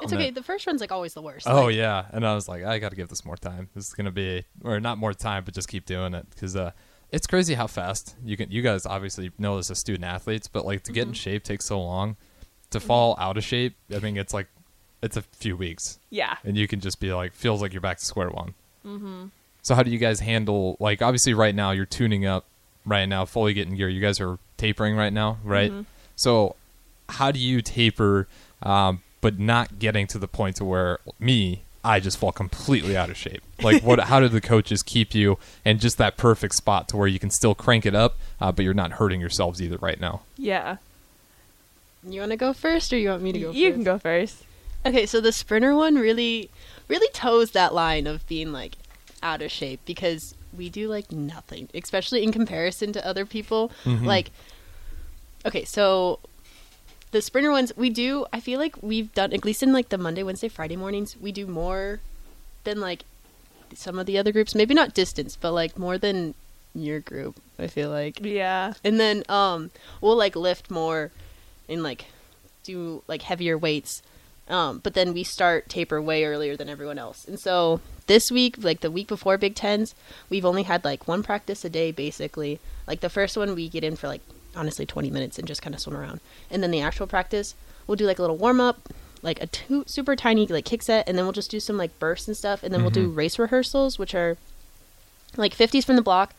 It's 0.00 0.12
okay. 0.12 0.26
then- 0.26 0.34
The 0.34 0.42
first 0.44 0.68
run's 0.68 0.80
like 0.80 0.92
always 0.92 1.14
the 1.14 1.22
worst. 1.22 1.48
Oh 1.48 1.64
Like, 1.64 1.74
yeah, 1.74 2.04
and 2.12 2.24
I 2.24 2.34
was 2.36 2.46
like, 2.48 2.62
I 2.64 2.78
got 2.78 2.90
to 2.90 2.96
give 2.96 3.08
this 3.08 3.24
more 3.24 3.36
time. 3.36 3.68
This 3.74 3.88
is 3.88 3.94
gonna 3.94 4.12
be, 4.12 4.44
or 4.62 4.78
not 4.78 4.98
more 4.98 5.12
time, 5.12 5.42
but 5.44 5.52
just 5.52 5.66
keep 5.68 5.84
doing 5.84 6.14
it 6.14 6.30
because 6.30 6.54
uh, 6.54 6.70
it's 7.10 7.26
crazy 7.26 7.54
how 7.54 7.66
fast 7.66 8.14
you 8.24 8.36
can. 8.36 8.52
You 8.52 8.62
guys 8.62 8.86
obviously 8.86 9.32
know 9.36 9.56
this 9.56 9.68
as 9.68 9.80
student 9.80 10.04
athletes, 10.04 10.46
but 10.46 10.64
like 10.64 10.84
to 10.84 10.92
get 10.92 11.02
Mm-hmm. 11.02 11.08
in 11.10 11.14
shape 11.14 11.42
takes 11.42 11.64
so 11.64 11.80
long. 11.82 12.16
To 12.70 12.78
fall 12.80 13.16
out 13.18 13.36
of 13.36 13.42
shape, 13.44 13.74
I 13.92 13.98
mean, 13.98 14.16
it's 14.16 14.32
like 14.32 14.46
it's 15.02 15.16
a 15.16 15.22
few 15.22 15.56
weeks, 15.56 15.98
Yeah. 16.10 16.36
and 16.44 16.56
you 16.56 16.68
can 16.68 16.78
just 16.80 17.00
be 17.00 17.12
like, 17.12 17.32
feels 17.32 17.60
like 17.60 17.72
you're 17.72 17.80
back 17.80 17.98
to 17.98 18.04
square 18.04 18.28
one. 18.30 18.54
Mm-hmm. 18.86 19.24
So 19.68 19.74
how 19.74 19.82
do 19.82 19.90
you 19.90 19.98
guys 19.98 20.20
handle 20.20 20.78
like 20.80 21.02
obviously 21.02 21.34
right 21.34 21.54
now 21.54 21.72
you're 21.72 21.84
tuning 21.84 22.24
up 22.24 22.46
right 22.86 23.04
now, 23.04 23.26
fully 23.26 23.52
getting 23.52 23.76
gear. 23.76 23.90
You 23.90 24.00
guys 24.00 24.18
are 24.18 24.38
tapering 24.56 24.96
right 24.96 25.12
now, 25.12 25.36
right? 25.44 25.70
Mm-hmm. 25.70 25.82
So 26.16 26.56
how 27.10 27.30
do 27.32 27.38
you 27.38 27.60
taper, 27.60 28.28
um, 28.62 29.02
but 29.20 29.38
not 29.38 29.78
getting 29.78 30.06
to 30.06 30.18
the 30.18 30.26
point 30.26 30.56
to 30.56 30.64
where 30.64 31.00
me, 31.20 31.64
I 31.84 32.00
just 32.00 32.16
fall 32.16 32.32
completely 32.32 32.96
out 32.96 33.10
of 33.10 33.18
shape? 33.18 33.42
Like 33.62 33.82
what? 33.82 34.00
how 34.00 34.20
do 34.20 34.28
the 34.28 34.40
coaches 34.40 34.82
keep 34.82 35.14
you 35.14 35.36
in 35.66 35.78
just 35.80 35.98
that 35.98 36.16
perfect 36.16 36.54
spot 36.54 36.88
to 36.88 36.96
where 36.96 37.06
you 37.06 37.18
can 37.18 37.28
still 37.28 37.54
crank 37.54 37.84
it 37.84 37.94
up, 37.94 38.16
uh, 38.40 38.50
but 38.50 38.64
you're 38.64 38.72
not 38.72 38.92
hurting 38.92 39.20
yourselves 39.20 39.60
either 39.60 39.76
right 39.76 40.00
now? 40.00 40.22
Yeah. 40.38 40.78
You 42.02 42.20
want 42.20 42.32
to 42.32 42.38
go 42.38 42.54
first, 42.54 42.90
or 42.90 42.96
you 42.96 43.10
want 43.10 43.22
me 43.22 43.32
to 43.32 43.38
go? 43.38 43.50
you 43.50 43.68
first? 43.68 43.74
can 43.74 43.84
go 43.84 43.98
first. 43.98 44.44
Okay, 44.86 45.04
so 45.04 45.20
the 45.20 45.30
sprinter 45.30 45.74
one 45.74 45.96
really, 45.96 46.48
really 46.88 47.10
toes 47.12 47.50
that 47.50 47.74
line 47.74 48.06
of 48.06 48.26
being 48.28 48.50
like 48.50 48.76
out 49.22 49.42
of 49.42 49.50
shape 49.50 49.80
because 49.84 50.34
we 50.56 50.68
do 50.68 50.88
like 50.88 51.10
nothing, 51.12 51.68
especially 51.74 52.22
in 52.22 52.32
comparison 52.32 52.92
to 52.92 53.06
other 53.06 53.24
people. 53.26 53.70
Like, 53.84 54.30
okay, 55.44 55.64
so 55.64 56.20
the 57.10 57.22
sprinter 57.22 57.50
ones 57.50 57.72
we 57.76 57.90
do. 57.90 58.26
I 58.32 58.40
feel 58.40 58.58
like 58.58 58.76
we've 58.82 59.12
done 59.14 59.32
at 59.32 59.44
least 59.44 59.62
in 59.62 59.72
like 59.72 59.88
the 59.88 59.98
Monday, 59.98 60.22
Wednesday, 60.22 60.48
Friday 60.48 60.76
mornings. 60.76 61.16
We 61.16 61.32
do 61.32 61.46
more 61.46 62.00
than 62.64 62.80
like 62.80 63.04
some 63.74 63.98
of 63.98 64.06
the 64.06 64.18
other 64.18 64.32
groups. 64.32 64.54
Maybe 64.54 64.74
not 64.74 64.94
distance, 64.94 65.36
but 65.36 65.52
like 65.52 65.78
more 65.78 65.98
than 65.98 66.34
your 66.74 67.00
group. 67.00 67.36
I 67.58 67.66
feel 67.66 67.90
like 67.90 68.20
Yeah. 68.20 68.74
and 68.84 69.00
then 69.00 69.24
um 69.28 69.70
we'll 70.00 70.16
like 70.16 70.36
lift 70.36 70.70
more 70.70 71.10
and 71.68 71.82
like 71.82 72.04
do 72.62 73.02
like 73.08 73.22
heavier 73.22 73.56
weights 73.58 74.02
um 74.48 74.78
but 74.78 74.94
then 74.94 75.12
we 75.12 75.22
start 75.22 75.68
taper 75.68 76.00
way 76.00 76.24
earlier 76.24 76.56
than 76.56 76.68
everyone 76.68 76.98
else 76.98 77.26
and 77.26 77.38
so 77.38 77.80
this 78.06 78.30
week 78.30 78.56
like 78.58 78.80
the 78.80 78.90
week 78.90 79.06
before 79.06 79.36
big 79.36 79.54
tens 79.54 79.94
we've 80.30 80.44
only 80.44 80.62
had 80.62 80.84
like 80.84 81.06
one 81.06 81.22
practice 81.22 81.64
a 81.64 81.70
day 81.70 81.90
basically 81.90 82.58
like 82.86 83.00
the 83.00 83.10
first 83.10 83.36
one 83.36 83.54
we 83.54 83.68
get 83.68 83.84
in 83.84 83.96
for 83.96 84.08
like 84.08 84.22
honestly 84.56 84.84
20 84.84 85.10
minutes 85.10 85.38
and 85.38 85.46
just 85.46 85.62
kind 85.62 85.74
of 85.74 85.80
swim 85.80 85.96
around. 85.96 86.20
And 86.50 86.62
then 86.62 86.70
the 86.70 86.80
actual 86.80 87.06
practice, 87.06 87.54
we'll 87.86 87.96
do 87.96 88.06
like 88.06 88.18
a 88.18 88.22
little 88.22 88.36
warm 88.36 88.60
up, 88.60 88.88
like 89.22 89.40
a 89.42 89.46
two, 89.46 89.84
super 89.86 90.16
tiny 90.16 90.46
like 90.46 90.64
kick 90.64 90.82
set, 90.82 91.08
and 91.08 91.16
then 91.16 91.24
we'll 91.24 91.32
just 91.32 91.50
do 91.50 91.60
some 91.60 91.76
like 91.76 91.98
bursts 91.98 92.28
and 92.28 92.36
stuff, 92.36 92.62
and 92.62 92.72
then 92.72 92.82
we'll 92.82 92.90
do 92.90 93.08
race 93.08 93.38
rehearsals, 93.38 93.98
which 93.98 94.14
are 94.14 94.36
like 95.36 95.56
50s 95.56 95.84
from 95.84 95.96
the 95.96 96.02
block, 96.02 96.34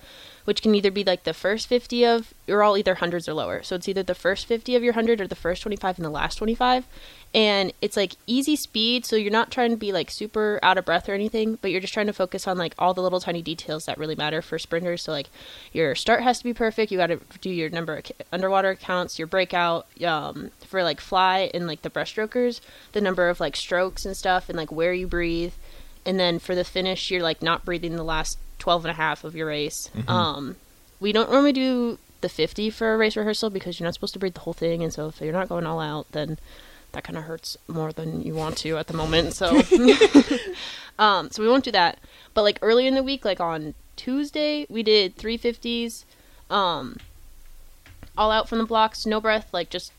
which 0.46 0.62
can 0.62 0.74
either 0.74 0.92
be 0.92 1.04
like 1.04 1.24
the 1.24 1.34
first 1.34 1.68
50 1.68 2.06
of, 2.06 2.34
you're 2.48 2.63
all 2.63 2.78
either 2.78 2.96
hundreds 2.96 3.30
or 3.30 3.34
lower. 3.34 3.62
So 3.63 3.75
it's 3.75 3.88
either 3.88 4.04
the 4.04 4.16
first 4.16 4.46
50 4.46 4.75
of 4.75 4.84
your 4.84 4.94
100 4.94 5.22
or 5.22 5.28
the 5.28 5.36
first 5.36 5.62
25 5.62 5.98
and 5.98 6.06
the 6.06 6.10
last 6.10 6.36
25. 6.36 6.86
And 7.33 7.74
it's 7.81 7.95
like 7.95 8.13
easy 8.25 8.55
speed, 8.55 9.05
so 9.05 9.15
you're 9.15 9.31
not 9.31 9.51
trying 9.51 9.69
to 9.69 9.77
be 9.77 9.91
like 9.91 10.09
super 10.09 10.59
out 10.63 10.79
of 10.79 10.86
breath 10.86 11.07
or 11.07 11.13
anything, 11.13 11.59
but 11.62 11.69
you're 11.69 11.79
just 11.79 11.93
trying 11.93 12.07
to 12.07 12.13
focus 12.13 12.48
on 12.48 12.57
like 12.57 12.74
all 12.79 12.95
the 12.95 13.03
little 13.03 13.19
tiny 13.19 13.43
details 13.43 13.86
that 13.86 14.00
really 14.00 14.15
matter 14.15 14.41
for 14.41 14.57
sprinters. 14.57 15.03
So 15.03 15.12
like 15.12 15.29
your 15.71 15.93
start 15.93 16.24
has 16.24 16.39
to 16.39 16.43
be 16.43 16.53
perfect. 16.53 16.91
You 16.91 16.98
got 16.98 17.07
to 17.07 17.19
do 17.41 17.51
your 17.51 17.69
number 17.69 17.98
of 17.98 18.12
underwater 18.31 18.74
counts, 18.74 19.19
your 19.19 19.27
breakout, 19.27 19.86
um, 20.03 20.50
for 20.65 20.83
like 20.83 21.00
fly 21.00 21.51
and 21.53 21.67
like 21.67 21.83
the 21.83 21.89
breaststrokers, 21.91 22.62
the 22.93 23.01
number 23.01 23.29
of 23.29 23.39
like 23.39 23.55
strokes 23.55 24.05
and 24.05 24.17
stuff, 24.17 24.50
and 24.50 24.57
like 24.57 24.71
where 24.71 24.93
you 24.93 25.05
breathe 25.05 25.53
and 26.05 26.19
then 26.19 26.39
for 26.39 26.55
the 26.55 26.63
finish 26.63 27.12
you're 27.12 27.21
like 27.21 27.41
not 27.41 27.65
breathing 27.65 27.95
the 27.95 28.03
last 28.03 28.38
12 28.59 28.86
and 28.86 28.91
a 28.91 28.95
half 28.95 29.24
of 29.24 29.36
your 29.36 29.48
race 29.48 29.89
um 30.07 30.55
we 31.00 31.12
don't 31.12 31.29
normally 31.29 31.53
do 31.53 31.98
the 32.21 32.29
50 32.29 32.69
for 32.71 32.93
a 32.93 32.98
race 32.98 33.15
rehearsal 33.15 33.50
because 33.50 33.79
you're 33.79 33.86
not 33.86 33.93
supposed 33.93 34.13
to 34.13 34.19
breathe 34.19 34.33
the 34.33 34.41
whole 34.41 34.53
thing 34.53 34.83
and 34.83 34.93
so 34.93 35.07
if 35.07 35.21
you're 35.21 35.31
not 35.31 35.50
going 35.50 35.65
all 35.65 35.79
out 35.79 36.12
then 36.12 36.38
that 36.91 37.03
kind 37.03 37.17
of 37.17 37.24
hurts 37.25 37.58
more 37.67 37.91
than 37.91 38.22
you 38.22 38.34
want 38.34 38.58
to 38.58 38.77
at 38.77 38.88
the 38.88 38.93
moment 38.93 39.34
so. 39.34 39.62
Um 41.00 41.29
so 41.31 41.41
we 41.41 41.48
won't 41.48 41.63
do 41.63 41.72
that. 41.72 41.98
But 42.34 42.43
like 42.43 42.60
early 42.62 42.86
in 42.86 42.93
the 42.93 43.03
week 43.03 43.24
like 43.24 43.39
on 43.39 43.74
tuesday 43.96 44.65
we 44.69 44.84
did 44.84 45.17
350s 45.17 46.03
um 46.50 46.98
all 48.17 48.31
out 48.31 48.48
from 48.48 48.60
the 48.60 48.65
blocks 48.65 49.05
no 49.05 49.19
breath 49.19 49.50
like 49.53 49.69
just 49.69 49.91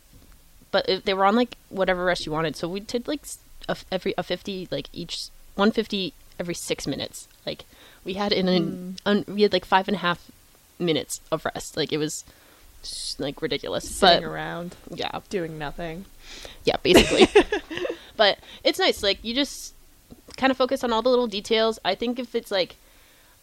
but 0.71 1.05
they 1.05 1.15
were 1.15 1.25
on 1.25 1.37
like 1.37 1.57
whatever 1.69 2.05
rest 2.05 2.27
you 2.27 2.33
wanted. 2.33 2.57
So 2.57 2.69
we 2.69 2.81
did 2.81 3.09
like 3.09 3.23
a, 3.69 3.77
every 3.91 4.15
a 4.17 4.23
50 4.23 4.69
like 4.71 4.89
each 4.93 5.29
150 5.57 6.13
every 6.39 6.55
six 6.55 6.87
minutes. 6.87 7.29
Like 7.47 7.65
we 8.05 8.15
had 8.15 8.33
in 8.33 8.49
an 8.49 8.97
un, 9.07 9.25
we 9.27 9.43
had 9.43 9.53
like 9.53 9.65
five 9.65 9.89
and 9.89 9.97
a 9.97 10.01
half 10.01 10.31
minutes 10.79 11.21
of 11.33 11.45
rest. 11.45 11.77
Like 11.77 11.93
it 11.93 11.99
was 11.99 12.25
like 13.19 13.43
ridiculous 13.43 13.89
Sitting 13.89 14.23
but 14.23 14.29
around 14.29 14.77
yeah. 14.95 15.21
doing 15.29 15.59
nothing. 15.59 16.05
yeah 16.65 16.77
basically. 16.83 17.29
But 18.17 18.39
it's 18.65 18.79
nice 18.79 19.03
like 19.03 19.19
you 19.23 19.35
just 19.35 19.75
kind 20.37 20.51
of 20.51 20.57
focus 20.59 20.85
on 20.85 20.93
all 20.93 21.01
the 21.01 21.09
little 21.09 21.27
details. 21.27 21.79
I 21.85 21.95
think 21.95 22.19
if 22.19 22.35
it's 22.35 22.51
like 22.51 22.77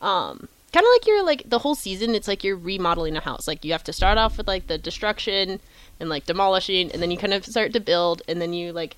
um 0.01 0.47
kind 0.71 0.85
of 0.85 0.91
like 0.93 1.07
you're 1.07 1.23
like 1.23 1.49
the 1.49 1.59
whole 1.59 1.73
season 1.73 2.13
it's 2.13 2.27
like 2.27 2.43
you're 2.43 2.55
remodeling 2.55 3.17
a 3.17 3.21
house. 3.21 3.47
Like 3.47 3.65
you 3.65 3.71
have 3.71 3.83
to 3.85 3.93
start 3.93 4.19
off 4.19 4.37
with 4.37 4.47
like 4.47 4.67
the 4.67 4.77
destruction 4.77 5.59
and 5.99 6.09
like 6.09 6.25
demolishing 6.25 6.91
and 6.91 7.01
then 7.01 7.11
you 7.11 7.17
kind 7.17 7.33
of 7.33 7.45
start 7.45 7.73
to 7.73 7.79
build 7.79 8.21
and 8.27 8.41
then 8.41 8.53
you 8.53 8.71
like 8.71 8.97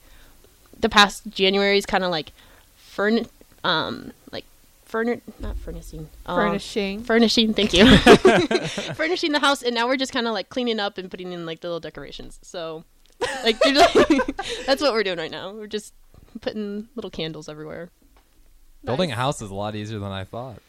the 0.80 0.90
past 0.90 1.24
january 1.30 1.78
is 1.78 1.86
kind 1.86 2.04
of 2.04 2.12
like 2.12 2.32
furn 2.76 3.26
um 3.64 4.12
like 4.32 4.46
furn 4.90 5.22
not 5.40 5.56
furnishing 5.58 6.10
um, 6.26 6.36
Furnishing. 6.36 7.04
furnishing 7.04 7.54
thank 7.54 7.74
you 7.74 7.86
furnishing 8.96 9.32
the 9.32 9.40
house 9.40 9.62
and 9.62 9.76
now 9.76 9.88
we're 9.88 9.98
just 9.98 10.12
kind 10.12 10.28
of 10.28 10.34
like 10.34 10.50
cleaning 10.50 10.80
up 10.80 10.98
and 10.98 11.12
putting 11.12 11.32
in 11.32 11.46
like 11.46 11.62
the 11.62 11.68
little 11.68 11.80
decorations 11.80 12.40
so 12.42 12.84
like, 13.44 13.64
like 13.64 13.94
that's 14.66 14.82
what 14.82 14.94
we're 14.94 15.04
doing 15.04 15.18
right 15.20 15.30
now 15.32 15.52
we're 15.54 15.68
just 15.68 15.94
putting 16.42 16.88
little 16.96 17.12
candles 17.12 17.48
everywhere 17.48 17.90
Building 18.84 19.12
a 19.12 19.16
house 19.16 19.42
is 19.42 19.52
a 19.52 19.56
lot 19.56 19.76
easier 19.76 20.00
than 20.00 20.12
I 20.12 20.24
thought. 20.24 20.62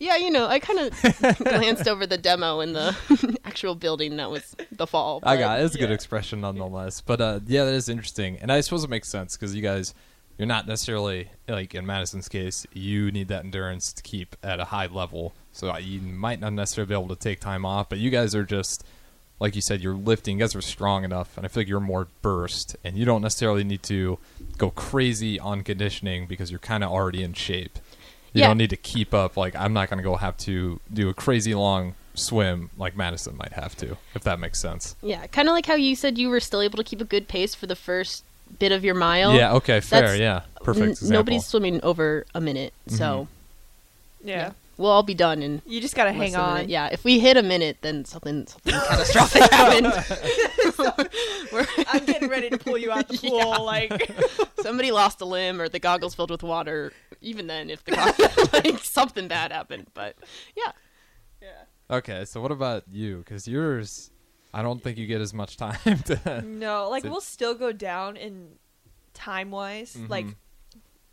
yeah 0.00 0.16
you 0.16 0.30
know 0.30 0.46
i 0.46 0.58
kind 0.58 0.80
of 0.80 1.36
glanced 1.38 1.86
over 1.86 2.04
the 2.06 2.18
demo 2.18 2.58
and 2.60 2.74
the 2.74 3.36
actual 3.44 3.74
building 3.76 4.16
that 4.16 4.28
was 4.30 4.56
the 4.72 4.86
fall 4.86 5.20
I 5.22 5.36
got 5.36 5.60
it. 5.60 5.64
It's 5.64 5.74
a 5.76 5.78
good 5.78 5.92
expression 5.92 6.40
nonetheless. 6.40 7.00
But 7.00 7.20
uh, 7.20 7.40
yeah, 7.46 7.64
that 7.64 7.74
is 7.74 7.88
interesting, 7.88 8.38
and 8.38 8.50
I 8.50 8.60
suppose 8.60 8.82
it 8.82 8.90
makes 8.90 9.08
sense 9.08 9.36
because 9.36 9.54
you 9.54 9.62
guys, 9.62 9.94
you're 10.42 10.48
not 10.48 10.66
necessarily 10.66 11.28
like 11.46 11.72
in 11.72 11.86
Madison's 11.86 12.28
case, 12.28 12.66
you 12.72 13.12
need 13.12 13.28
that 13.28 13.44
endurance 13.44 13.92
to 13.92 14.02
keep 14.02 14.34
at 14.42 14.58
a 14.58 14.64
high 14.64 14.86
level. 14.86 15.34
So 15.52 15.70
uh, 15.70 15.78
you 15.78 16.00
might 16.00 16.40
not 16.40 16.52
necessarily 16.52 16.88
be 16.88 16.94
able 16.94 17.14
to 17.14 17.16
take 17.16 17.38
time 17.38 17.64
off, 17.64 17.88
but 17.88 17.98
you 17.98 18.10
guys 18.10 18.34
are 18.34 18.42
just 18.42 18.82
like 19.38 19.54
you 19.54 19.60
said, 19.60 19.80
you're 19.80 19.94
lifting. 19.94 20.36
You 20.38 20.42
guys 20.42 20.56
are 20.56 20.60
strong 20.60 21.04
enough, 21.04 21.36
and 21.36 21.46
I 21.46 21.48
feel 21.48 21.60
like 21.60 21.68
you're 21.68 21.78
more 21.80 22.08
burst, 22.22 22.76
and 22.82 22.96
you 22.96 23.04
don't 23.04 23.22
necessarily 23.22 23.62
need 23.62 23.82
to 23.84 24.18
go 24.58 24.70
crazy 24.70 25.38
on 25.38 25.62
conditioning 25.62 26.26
because 26.26 26.50
you're 26.50 26.58
kind 26.60 26.82
of 26.82 26.90
already 26.90 27.22
in 27.22 27.34
shape. 27.34 27.78
You 28.32 28.40
Yeah. 28.40 28.48
don't 28.48 28.58
need 28.58 28.70
to 28.70 28.76
keep 28.76 29.14
up. 29.14 29.36
Like 29.36 29.54
I'm 29.54 29.72
not 29.72 29.88
going 29.90 29.98
to 29.98 30.02
go 30.04 30.16
have 30.16 30.36
to 30.38 30.80
do 30.92 31.08
a 31.08 31.14
crazy 31.14 31.54
long 31.54 31.94
swim 32.14 32.70
like 32.76 32.96
Madison 32.96 33.36
might 33.36 33.52
have 33.52 33.76
to, 33.76 33.96
if 34.16 34.22
that 34.24 34.40
makes 34.40 34.58
sense. 34.58 34.96
yeah 35.02 35.26
kind 35.28 35.48
of 35.48 35.52
like 35.54 35.66
how 35.66 35.74
you 35.76 35.94
said 35.96 36.18
you 36.18 36.28
were 36.28 36.40
still 36.40 36.60
able 36.60 36.76
to 36.78 36.84
keep 36.84 37.00
a 37.00 37.04
good 37.04 37.28
pace 37.28 37.54
for 37.54 37.66
the 37.68 37.76
first 37.76 38.24
bit 38.58 38.72
of 38.72 38.84
your 38.84 38.94
mile 38.94 39.34
Yeah. 39.34 39.54
Okay. 39.54 39.80
Fair. 39.80 40.00
That's- 40.02 40.18
Yeah. 40.20 40.42
Perfect. 40.62 40.82
N- 40.84 40.90
example. 40.90 41.06
Mm-hmm. 41.06 41.12
nobody's 41.14 41.46
swimming 41.46 41.80
over 41.82 42.24
a 42.34 42.40
minute 42.40 42.72
so 42.86 43.26
Yeah. 44.22 44.52
we'll 44.76 44.90
all 44.90 45.02
be 45.02 45.14
done 45.14 45.42
and 45.42 45.60
You 45.66 45.80
just 45.80 45.94
gotta 45.96 46.12
hang 46.12 46.32
than 46.32 46.40
minute. 46.40 46.62
on. 46.64 46.68
Yeah, 46.68 46.88
if 46.92 47.02
we 47.04 47.18
hit 47.18 47.36
a 47.36 47.42
minute, 47.42 47.78
then 47.80 48.04
something 48.04 48.46
something 48.46 48.72
catastrophic 48.72 49.42
happened. 49.50 49.86
We're- 51.52 51.66
I'm 51.88 52.04
getting 52.04 52.28
ready 52.28 52.48
to 52.50 52.58
pull 52.58 52.78
you 52.78 52.92
out 52.92 53.08
the 53.08 53.18
pool. 53.18 53.38
Yeah. 53.38 53.56
Like, 53.58 54.10
somebody 54.62 54.90
lost 54.92 55.20
a 55.20 55.24
limb, 55.24 55.60
or 55.60 55.68
the 55.68 55.78
goggles 55.80 56.14
filled 56.14 56.30
with 56.30 56.42
water. 56.44 56.92
Even 57.20 57.46
then, 57.48 57.70
if 57.70 57.84
the 57.84 57.92
goggles, 57.92 58.52
like 58.52 58.78
something 58.84 59.26
bad 59.28 59.50
happened, 59.52 59.86
but 59.94 60.14
yeah, 60.56 60.70
yeah, 61.42 61.48
Okay. 61.90 62.24
So 62.24 62.40
what 62.40 62.52
about 62.52 62.84
you? 62.90 63.18
Because 63.18 63.46
yours, 63.48 64.10
I 64.54 64.62
don't 64.62 64.82
think 64.82 64.98
you 64.98 65.06
get 65.06 65.20
as 65.20 65.32
much 65.32 65.56
time 65.56 65.78
to. 66.04 66.42
no, 66.42 66.88
like 66.90 67.02
So- 67.04 67.10
we'll 67.10 67.20
still 67.20 67.54
go 67.54 67.72
down 67.72 68.16
in 68.16 68.58
time 69.14 69.50
wise. 69.50 69.96
Like 70.08 70.26
Mhm. 70.26 70.34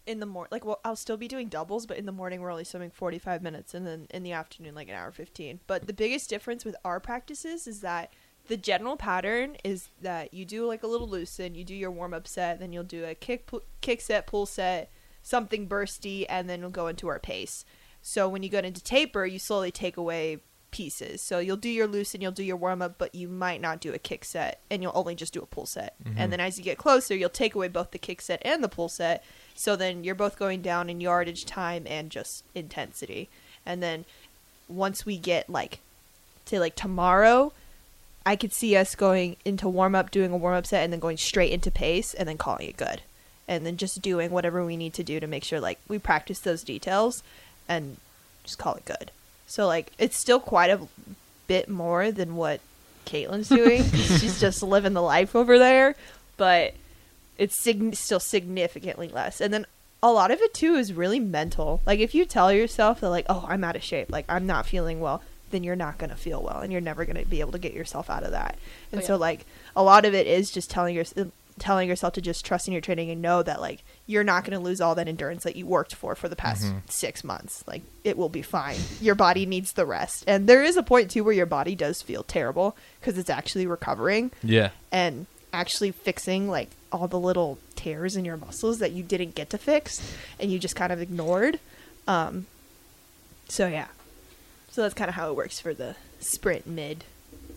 in 0.05 0.19
the 0.19 0.25
morning, 0.25 0.49
like 0.51 0.65
well, 0.65 0.79
I'll 0.83 0.95
still 0.95 1.17
be 1.17 1.27
doing 1.27 1.47
doubles, 1.49 1.85
but 1.85 1.97
in 1.97 2.05
the 2.05 2.11
morning 2.11 2.41
we're 2.41 2.51
only 2.51 2.63
swimming 2.63 2.91
45 2.91 3.41
minutes, 3.41 3.73
and 3.73 3.85
then 3.85 4.07
in 4.11 4.23
the 4.23 4.31
afternoon 4.31 4.75
like 4.75 4.87
an 4.89 4.95
hour 4.95 5.11
15. 5.11 5.59
But 5.67 5.87
the 5.87 5.93
biggest 5.93 6.29
difference 6.29 6.65
with 6.65 6.75
our 6.83 6.99
practices 6.99 7.67
is 7.67 7.81
that 7.81 8.11
the 8.47 8.57
general 8.57 8.97
pattern 8.97 9.57
is 9.63 9.89
that 10.01 10.33
you 10.33 10.43
do 10.45 10.65
like 10.65 10.81
a 10.81 10.87
little 10.87 11.07
loosen, 11.07 11.53
you 11.55 11.63
do 11.63 11.75
your 11.75 11.91
warm 11.91 12.13
up 12.13 12.27
set, 12.27 12.59
then 12.59 12.73
you'll 12.73 12.83
do 12.83 13.05
a 13.05 13.13
kick 13.13 13.45
pu- 13.45 13.61
kick 13.81 14.01
set, 14.01 14.25
pull 14.25 14.45
set, 14.47 14.91
something 15.21 15.67
bursty, 15.67 16.25
and 16.27 16.49
then 16.49 16.61
we'll 16.61 16.71
go 16.71 16.87
into 16.87 17.07
our 17.07 17.19
pace. 17.19 17.63
So 18.01 18.27
when 18.27 18.41
you 18.41 18.49
go 18.49 18.59
into 18.59 18.81
taper, 18.83 19.25
you 19.25 19.37
slowly 19.39 19.71
take 19.71 19.97
away 19.97 20.39
pieces. 20.71 21.21
So 21.21 21.39
you'll 21.39 21.57
do 21.57 21.69
your 21.69 21.87
loose 21.87 22.13
and 22.13 22.21
you'll 22.21 22.31
do 22.31 22.43
your 22.43 22.57
warm 22.57 22.81
up, 22.81 22.95
but 22.97 23.13
you 23.15 23.27
might 23.27 23.61
not 23.61 23.79
do 23.79 23.93
a 23.93 23.99
kick 23.99 24.25
set, 24.25 24.59
and 24.69 24.81
you'll 24.81 24.91
only 24.95 25.15
just 25.15 25.33
do 25.33 25.41
a 25.41 25.45
pull 25.45 25.65
set. 25.65 25.95
And 26.03 26.15
mm-hmm. 26.15 26.29
then 26.29 26.39
as 26.39 26.57
you 26.57 26.63
get 26.63 26.77
closer, 26.77 27.15
you'll 27.15 27.29
take 27.29 27.55
away 27.55 27.67
both 27.67 27.91
the 27.91 27.97
kick 27.97 28.21
set 28.21 28.41
and 28.45 28.63
the 28.63 28.69
pull 28.69 28.89
set. 28.89 29.23
So 29.55 29.75
then 29.75 30.03
you're 30.03 30.15
both 30.15 30.39
going 30.39 30.61
down 30.61 30.89
in 30.89 31.01
yardage, 31.01 31.45
time, 31.45 31.85
and 31.87 32.09
just 32.09 32.43
intensity. 32.55 33.29
And 33.65 33.83
then 33.83 34.05
once 34.67 35.05
we 35.05 35.17
get 35.17 35.49
like 35.49 35.79
to 36.45 36.59
like 36.59 36.75
tomorrow, 36.75 37.51
I 38.25 38.35
could 38.35 38.53
see 38.53 38.75
us 38.75 38.95
going 38.95 39.37
into 39.43 39.67
warm 39.67 39.95
up, 39.95 40.11
doing 40.11 40.31
a 40.31 40.37
warm 40.37 40.55
up 40.55 40.67
set, 40.67 40.83
and 40.83 40.93
then 40.93 40.99
going 40.99 41.17
straight 41.17 41.51
into 41.51 41.71
pace, 41.71 42.13
and 42.13 42.29
then 42.29 42.37
calling 42.37 42.69
it 42.69 42.77
good, 42.77 43.01
and 43.47 43.65
then 43.65 43.77
just 43.77 44.01
doing 44.01 44.29
whatever 44.29 44.63
we 44.63 44.77
need 44.77 44.93
to 44.93 45.03
do 45.03 45.19
to 45.19 45.27
make 45.27 45.43
sure 45.43 45.59
like 45.59 45.79
we 45.87 45.97
practice 45.97 46.39
those 46.39 46.63
details, 46.63 47.23
and 47.67 47.97
just 48.43 48.59
call 48.59 48.75
it 48.75 48.85
good. 48.85 49.11
So 49.49 49.67
like 49.67 49.91
it's 49.97 50.17
still 50.17 50.39
quite 50.39 50.69
a 50.69 50.87
bit 51.47 51.67
more 51.67 52.11
than 52.11 52.35
what 52.35 52.61
Caitlin's 53.05 53.49
doing. 53.49 53.83
She's 53.93 54.39
just 54.39 54.61
living 54.63 54.93
the 54.93 55.01
life 55.01 55.35
over 55.35 55.57
there, 55.57 55.95
but 56.37 56.75
it's 57.37 57.59
sig- 57.59 57.95
still 57.95 58.19
significantly 58.19 59.07
less. 59.07 59.41
And 59.41 59.53
then 59.53 59.65
a 60.03 60.11
lot 60.11 60.29
of 60.31 60.39
it 60.39 60.53
too 60.53 60.75
is 60.75 60.93
really 60.93 61.19
mental. 61.19 61.81
Like 61.85 61.99
if 61.99 62.13
you 62.13 62.25
tell 62.25 62.53
yourself 62.53 63.01
that 63.01 63.09
like, 63.09 63.25
oh, 63.27 63.45
I'm 63.47 63.63
out 63.63 63.75
of 63.75 63.83
shape, 63.83 64.11
like 64.11 64.25
I'm 64.29 64.45
not 64.45 64.65
feeling 64.67 64.99
well, 64.99 65.23
then 65.51 65.63
you're 65.63 65.75
not 65.75 65.97
gonna 65.97 66.15
feel 66.15 66.43
well, 66.43 66.59
and 66.59 66.71
you're 66.71 66.79
never 66.81 67.03
gonna 67.05 67.25
be 67.25 67.39
able 67.39 67.53
to 67.53 67.57
get 67.59 67.73
yourself 67.73 68.09
out 68.09 68.23
of 68.23 68.31
that. 68.31 68.55
And 68.91 69.01
Oh, 69.01 69.03
so 69.03 69.15
like 69.15 69.45
a 69.75 69.81
lot 69.81 70.05
of 70.05 70.13
it 70.13 70.27
is 70.27 70.51
just 70.51 70.69
telling 70.69 70.93
your 70.93 71.05
telling 71.59 71.87
yourself 71.87 72.13
to 72.13 72.21
just 72.21 72.45
trust 72.45 72.67
in 72.67 72.71
your 72.71 72.81
training 72.81 73.09
and 73.11 73.21
know 73.21 73.43
that 73.43 73.61
like 73.61 73.83
you're 74.07 74.23
not 74.23 74.43
going 74.43 74.57
to 74.57 74.63
lose 74.63 74.81
all 74.81 74.95
that 74.95 75.07
endurance 75.07 75.43
that 75.43 75.55
you 75.55 75.65
worked 75.67 75.93
for 75.93 76.15
for 76.15 76.27
the 76.29 76.35
past 76.35 76.63
Mhm. 76.63 76.81
six 76.89 77.23
months. 77.23 77.63
Like 77.67 77.83
it 78.03 78.17
will 78.17 78.29
be 78.29 78.41
fine. 78.41 78.77
Your 79.01 79.15
body 79.15 79.45
needs 79.45 79.73
the 79.73 79.85
rest. 79.85 80.23
And 80.27 80.47
there 80.47 80.63
is 80.63 80.77
a 80.77 80.83
point 80.83 81.11
too 81.11 81.23
where 81.23 81.33
your 81.33 81.45
body 81.45 81.75
does 81.75 82.01
feel 82.01 82.23
terrible 82.23 82.75
because 82.99 83.17
it's 83.17 83.29
actually 83.29 83.67
recovering 83.67 84.31
yeah. 84.43 84.69
and 84.91 85.25
actually 85.53 85.91
fixing 85.91 86.47
like 86.47 86.69
all 86.91 87.07
the 87.07 87.19
little 87.19 87.57
tears 87.75 88.15
in 88.15 88.23
your 88.25 88.37
muscles 88.37 88.79
that 88.79 88.91
you 88.91 89.03
didn't 89.03 89.35
get 89.35 89.49
to 89.49 89.57
fix 89.57 90.01
and 90.39 90.51
you 90.51 90.57
just 90.59 90.75
kind 90.75 90.91
of 90.91 91.01
ignored. 91.01 91.59
Um 92.07 92.45
so 93.47 93.67
yeah. 93.67 93.87
So 94.71 94.81
that's 94.83 94.93
kind 94.93 95.09
of 95.09 95.15
how 95.15 95.29
it 95.29 95.35
works 95.35 95.59
for 95.59 95.73
the 95.73 95.95
sprint 96.19 96.67
mid 96.67 97.03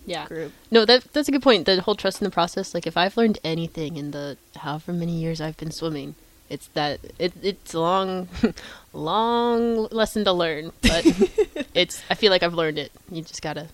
yeah. 0.06 0.26
group 0.26 0.52
No, 0.70 0.84
that 0.84 1.04
that's 1.12 1.28
a 1.28 1.32
good 1.32 1.42
point. 1.42 1.66
The 1.66 1.80
whole 1.82 1.94
trust 1.94 2.20
in 2.20 2.24
the 2.24 2.30
process. 2.30 2.74
Like, 2.74 2.86
if 2.86 2.96
I've 2.96 3.16
learned 3.16 3.38
anything 3.44 3.96
in 3.96 4.10
the 4.10 4.36
however 4.56 4.92
many 4.92 5.12
years 5.12 5.40
I've 5.40 5.56
been 5.56 5.70
swimming, 5.70 6.14
it's 6.50 6.66
that 6.68 7.00
it 7.18 7.32
it's 7.42 7.74
a 7.74 7.80
long, 7.80 8.28
long 8.92 9.86
lesson 9.90 10.24
to 10.24 10.32
learn. 10.32 10.72
But 10.82 11.04
it's 11.74 12.02
I 12.10 12.14
feel 12.14 12.30
like 12.30 12.42
I've 12.42 12.54
learned 12.54 12.78
it. 12.78 12.92
You 13.10 13.22
just 13.22 13.42
gotta 13.42 13.68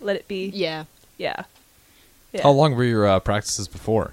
let 0.00 0.16
it 0.16 0.28
be. 0.28 0.46
Yeah. 0.48 0.84
Yeah. 1.16 1.44
Yeah. 2.32 2.42
How 2.42 2.50
long 2.50 2.74
were 2.74 2.84
your 2.84 3.06
uh, 3.06 3.20
practices 3.20 3.68
before? 3.68 4.12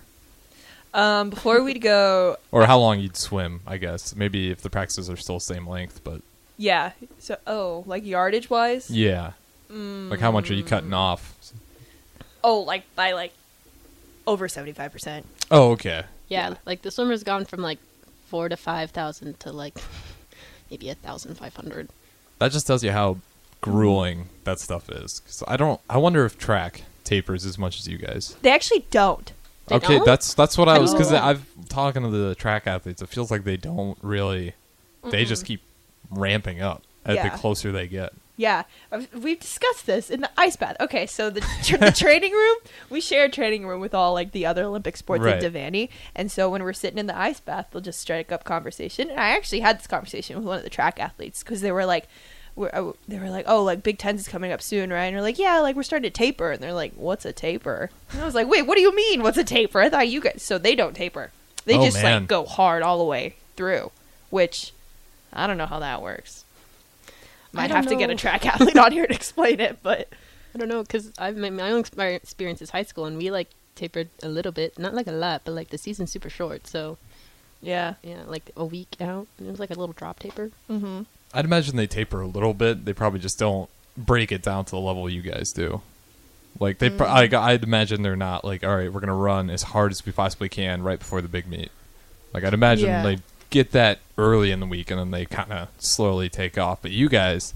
Um, 0.93 1.29
before 1.29 1.61
we'd 1.61 1.81
go, 1.81 2.37
Or 2.51 2.65
how 2.65 2.79
long 2.79 2.99
you'd 3.01 3.17
swim, 3.17 3.59
I 3.67 3.75
guess. 3.77 4.15
Maybe 4.15 4.49
if 4.49 4.61
the 4.61 4.69
practices 4.69 5.09
are 5.09 5.17
still 5.17 5.41
same 5.41 5.67
length, 5.67 6.01
but 6.05 6.21
yeah. 6.57 6.91
So, 7.19 7.35
oh, 7.45 7.83
like 7.85 8.05
yardage 8.05 8.49
wise. 8.49 8.89
yeah. 8.89 9.33
Like 9.69 10.19
how 10.19 10.31
much 10.31 10.49
are 10.51 10.53
you 10.53 10.63
cutting 10.63 10.93
off? 10.93 11.35
Oh, 12.43 12.59
like 12.61 12.83
by 12.95 13.13
like 13.13 13.33
over 14.27 14.47
seventy 14.47 14.71
five 14.73 14.91
percent. 14.91 15.25
Oh, 15.51 15.71
okay. 15.71 16.05
Yeah. 16.29 16.49
Yeah. 16.49 16.55
Like 16.65 16.81
the 16.81 16.91
swimmer's 16.91 17.23
gone 17.23 17.45
from 17.45 17.61
like 17.61 17.79
four 18.27 18.49
to 18.49 18.57
five 18.57 18.91
thousand 18.91 19.39
to 19.41 19.51
like 19.51 19.77
maybe 20.69 20.89
a 20.89 20.95
thousand 20.95 21.35
five 21.35 21.55
hundred. 21.55 21.89
That 22.39 22.51
just 22.51 22.67
tells 22.67 22.83
you 22.83 22.91
how 22.91 23.17
grueling 23.61 24.29
that 24.43 24.59
stuff 24.59 24.89
is. 24.89 25.19
'Cause 25.21 25.43
I 25.47 25.57
don't. 25.57 25.79
I 25.89 25.97
wonder 25.97 26.25
if 26.25 26.37
track 26.37 26.83
tapers 27.03 27.45
as 27.45 27.57
much 27.57 27.79
as 27.79 27.87
you 27.87 27.97
guys. 27.97 28.35
They 28.41 28.51
actually 28.51 28.85
don't. 28.91 29.31
They 29.67 29.75
okay, 29.77 29.95
don't? 29.97 30.05
that's 30.05 30.33
that's 30.35 30.57
what 30.57 30.69
I 30.69 30.77
was 30.79 30.93
because? 30.93 31.11
Oh. 31.11 31.17
I've 31.17 31.45
talking 31.69 32.03
to 32.03 32.09
the 32.09 32.35
track 32.35 32.67
athletes. 32.67 33.01
It 33.01 33.09
feels 33.09 33.31
like 33.31 33.43
they 33.43 33.57
don't 33.57 33.97
really. 34.01 34.53
They 35.09 35.23
just 35.25 35.45
keep 35.45 35.61
ramping 36.09 36.61
up 36.61 36.81
as 37.05 37.15
Yeah. 37.15 37.29
the 37.29 37.37
closer 37.37 37.71
they 37.71 37.87
get. 37.87 38.13
Yeah, 38.37 38.63
we've 39.13 39.39
discussed 39.39 39.85
this 39.85 40.09
in 40.09 40.19
the 40.19 40.29
ice 40.37 40.57
bath. 40.57 40.75
Okay, 40.81 41.05
so 41.05 41.29
the, 41.29 41.39
tra- 41.63 41.77
the 41.77 41.91
training 41.95 42.33
room, 42.33 42.57
we 42.89 42.99
share 42.99 43.25
a 43.25 43.29
training 43.29 43.65
room 43.65 43.79
with 43.79 43.93
all 43.93 44.11
like 44.13 44.33
the 44.33 44.45
other 44.45 44.65
Olympic 44.65 44.97
sports 44.97 45.23
Right. 45.23 45.41
at 45.41 45.53
Devaney, 45.53 45.87
and 46.15 46.29
so 46.29 46.49
when 46.49 46.61
we're 46.61 46.73
sitting 46.73 46.99
in 46.99 47.07
the 47.07 47.17
ice 47.17 47.39
bath, 47.39 47.67
they'll 47.71 47.81
just 47.81 47.99
strike 48.01 48.31
up 48.33 48.43
conversation. 48.43 49.09
And 49.09 49.19
I 49.19 49.29
actually 49.29 49.61
had 49.61 49.79
this 49.79 49.87
conversation 49.87 50.35
with 50.35 50.45
one 50.45 50.57
of 50.57 50.63
the 50.65 50.69
track 50.69 50.99
athletes 50.99 51.43
because 51.43 51.61
they 51.61 51.71
were 51.71 51.85
like, 51.85 52.07
we're, 52.57 52.69
uh, 52.73 52.91
they 53.07 53.19
were 53.19 53.29
like, 53.29 53.45
oh, 53.47 53.63
like 53.63 53.83
Big 53.83 53.97
Ten's 53.97 54.21
is 54.21 54.27
coming 54.27 54.51
up 54.51 54.61
soon, 54.61 54.89
right? 54.91 55.05
And 55.05 55.15
they're 55.15 55.21
like, 55.21 55.39
yeah, 55.39 55.59
like 55.59 55.75
we're 55.75 55.83
starting 55.83 56.09
to 56.09 56.17
taper, 56.17 56.51
and 56.51 56.61
they're 56.61 56.73
like, 56.73 56.93
what's 56.95 57.25
a 57.25 57.33
taper? 57.33 57.89
And 58.11 58.21
I 58.21 58.25
was 58.25 58.35
like, 58.35 58.47
wait, 58.49 58.63
what 58.67 58.75
do 58.75 58.81
you 58.81 58.93
mean, 58.95 59.23
what's 59.23 59.37
a 59.37 59.43
taper? 59.43 59.79
I 59.81 59.89
thought 59.89 60.07
you 60.09 60.19
guys, 60.21 60.41
so 60.43 60.57
they 60.57 60.75
don't 60.75 60.93
taper, 60.95 61.31
they 61.65 61.77
Oh, 61.77 61.85
just 61.85 62.01
man. 62.03 62.21
like 62.23 62.27
go 62.29 62.43
hard 62.45 62.81
all 62.83 62.97
the 62.97 63.03
way 63.05 63.35
through, 63.55 63.91
which 64.29 64.73
I 65.33 65.47
don't 65.47 65.57
know 65.57 65.65
how 65.65 65.79
that 65.79 66.01
works. 66.01 66.44
I 67.55 67.61
Might 67.63 67.67
don't 67.67 67.75
have 67.77 67.87
to 67.87 67.95
get 67.95 68.09
a 68.09 68.15
track 68.15 68.45
athlete 68.53 68.77
on 68.77 68.91
here 68.91 69.07
to 69.07 69.13
explain 69.13 69.59
it, 69.59 69.79
but 69.81 70.09
I 70.53 70.57
don't 70.57 70.67
know 70.67 70.81
because 70.81 71.11
I've 71.17 71.37
my, 71.37 71.49
my 71.49 71.71
own 71.71 71.83
exper- 71.83 72.15
experience 72.15 72.61
is 72.61 72.69
high 72.69 72.83
school 72.83 73.05
and 73.05 73.17
we 73.17 73.31
like 73.31 73.49
tapered 73.75 74.09
a 74.23 74.29
little 74.29 74.51
bit, 74.51 74.77
not 74.79 74.93
like 74.93 75.07
a 75.07 75.11
lot, 75.11 75.41
but 75.45 75.53
like 75.53 75.69
the 75.69 75.77
season's 75.77 76.11
super 76.11 76.29
short, 76.29 76.67
so 76.67 76.97
yeah. 77.61 77.95
yeah, 78.03 78.23
like 78.27 78.51
a 78.55 78.65
week 78.65 78.95
out. 79.01 79.27
And 79.37 79.47
it 79.47 79.51
was 79.51 79.59
like 79.59 79.71
a 79.71 79.75
little 79.75 79.93
drop 79.93 80.19
taper. 80.19 80.51
Mm-hmm. 80.69 81.03
I'd 81.33 81.45
imagine 81.45 81.75
they 81.75 81.87
taper 81.87 82.21
a 82.21 82.27
little 82.27 82.53
bit. 82.53 82.85
They 82.85 82.93
probably 82.93 83.19
just 83.19 83.39
don't 83.39 83.69
break 83.97 84.31
it 84.31 84.41
down 84.41 84.65
to 84.65 84.71
the 84.71 84.79
level 84.79 85.09
you 85.09 85.21
guys 85.21 85.51
do. 85.51 85.81
Like 86.59 86.77
they, 86.79 86.89
pro- 86.89 87.07
like 87.07 87.33
I'd 87.33 87.63
imagine 87.63 88.01
they're 88.01 88.15
not 88.15 88.45
like, 88.45 88.63
all 88.63 88.75
right, 88.75 88.91
we're 88.91 89.01
gonna 89.01 89.15
run 89.15 89.49
as 89.49 89.63
hard 89.63 89.91
as 89.91 90.05
we 90.05 90.11
possibly 90.11 90.47
can 90.47 90.83
right 90.83 90.99
before 90.99 91.21
the 91.21 91.27
big 91.27 91.47
meet. 91.47 91.69
Like 92.33 92.43
I'd 92.43 92.53
imagine 92.53 92.87
Yeah. 92.87 93.03
they 93.03 93.17
get 93.49 93.71
that 93.71 93.99
early 94.17 94.51
in 94.51 94.59
the 94.59 94.65
week 94.65 94.89
and 94.91 94.99
then 94.99 95.11
they 95.11 95.25
kind 95.25 95.51
of 95.51 95.67
slowly 95.79 96.29
take 96.29 96.57
off. 96.57 96.81
But 96.81 96.91
you 96.91 97.09
guys, 97.09 97.53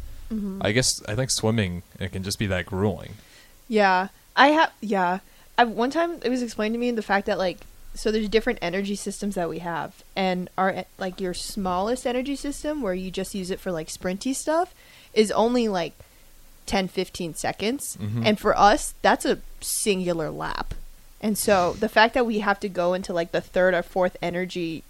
I 0.62 0.72
guess 0.72 1.02
I 1.08 1.16
think 1.16 1.32
swimming 1.32 1.82
it 2.00 2.12
can 2.12 2.24
just 2.24 2.38
be 2.40 2.48
that 2.48 2.66
grueling. 2.68 3.14
Yeah, 3.68 4.10
I 4.36 4.48
have. 4.50 4.72
Yeah, 4.82 5.20
I 5.58 5.64
one 5.64 5.90
time 5.92 6.20
it 6.24 6.30
was 6.30 6.42
explained 6.44 6.74
to 6.76 6.80
me 6.80 6.92
the 6.92 7.02
fact 7.02 7.26
that 7.28 7.38
like 7.38 7.60
so 7.96 8.12
there's 8.12 8.30
different 8.30 8.60
energy 8.62 8.96
systems 8.96 9.34
that 9.36 9.50
we 9.50 9.60
have, 9.60 10.04
and 10.16 10.48
our 10.58 10.86
like 11.00 11.20
your 11.20 11.34
smallest 11.34 12.06
energy 12.06 12.36
system 12.36 12.82
where 12.84 12.94
you 12.94 13.10
just 13.10 13.34
use 13.34 13.50
it 13.50 13.60
for 13.60 13.72
like 13.72 13.88
sprinty 13.88 14.36
stuff 14.36 14.74
is 15.14 15.32
only 15.32 15.68
like 15.68 15.94
10 16.68 16.88
15 16.88 17.34
seconds 17.34 17.98
Mhm. 18.00 18.24
and 18.24 18.40
for 18.40 18.56
us 18.56 18.94
that's 19.02 19.26
a 19.26 19.40
singular 19.60 20.30
lap 20.30 20.76
and 21.20 21.36
so 21.36 21.74
the 21.80 21.90
fact 21.90 22.14
that 22.14 22.28
we 22.28 22.40
have 22.40 22.60
to 22.60 22.70
go 22.70 22.94
into 22.94 23.12
like 23.12 23.32
the 23.32 23.42
third 23.42 23.74
or 23.74 23.82
fourth 23.82 24.16
energy 24.22 24.84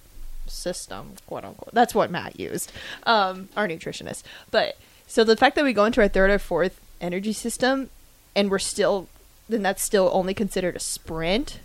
system 0.49 1.13
quote 1.27 1.43
unquote 1.45 1.73
that's 1.73 1.93
what 1.95 2.09
matt 2.11 2.39
used 2.39 2.71
um 3.03 3.49
our 3.55 3.67
nutritionist 3.67 4.23
but 4.51 4.77
so 5.07 5.23
the 5.23 5.35
fact 5.37 5.55
that 5.55 5.63
we 5.65 5.73
go 5.73 5.85
into 5.85 6.01
our 6.01 6.07
third 6.07 6.29
or 6.29 6.39
fourth 6.39 6.79
energy 7.01 7.33
system 7.33 7.89
and 8.35 8.49
we're 8.51 8.59
still 8.59 9.07
then 9.47 9.61
that's 9.63 9.81
still 9.81 10.09
only 10.13 10.33
considered 10.33 10.75
a 10.75 10.79
sprint 10.79 11.59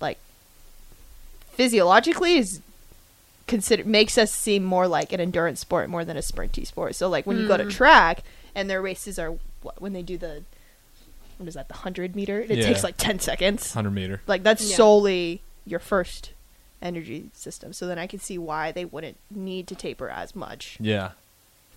like 0.00 0.18
physiologically 1.50 2.36
is 2.38 2.60
consider 3.46 3.84
makes 3.84 4.18
us 4.18 4.32
seem 4.32 4.64
more 4.64 4.88
like 4.88 5.12
an 5.12 5.20
endurance 5.20 5.60
sport 5.60 5.88
more 5.88 6.04
than 6.04 6.16
a 6.16 6.20
sprinty 6.20 6.66
sport 6.66 6.94
so 6.94 7.08
like 7.08 7.26
when 7.26 7.38
you 7.38 7.46
go 7.46 7.56
to 7.56 7.64
Mm. 7.64 7.70
track 7.70 8.22
and 8.54 8.68
their 8.68 8.82
races 8.82 9.18
are 9.18 9.34
what, 9.62 9.80
when 9.80 9.92
they 9.92 10.02
do 10.02 10.18
the 10.18 10.42
what 11.38 11.48
is 11.48 11.54
that 11.54 11.68
the 11.68 11.74
100 11.74 12.16
meter 12.16 12.40
it 12.40 12.50
Yeah. 12.50 12.66
takes 12.66 12.82
like 12.82 12.96
10 12.96 13.20
seconds 13.20 13.72
Hundred 13.72 13.90
meter. 13.92 14.20
like 14.26 14.42
that's 14.42 14.68
Yeah. 14.68 14.76
solely 14.76 15.42
your 15.64 15.80
first 15.80 16.30
energy 16.82 17.30
system 17.32 17.72
so 17.72 17.86
then 17.86 17.98
i 17.98 18.06
can 18.06 18.18
see 18.18 18.36
why 18.38 18.70
they 18.70 18.84
wouldn't 18.84 19.16
need 19.30 19.66
to 19.66 19.74
taper 19.74 20.08
as 20.10 20.34
much 20.36 20.76
Yeah. 20.80 21.10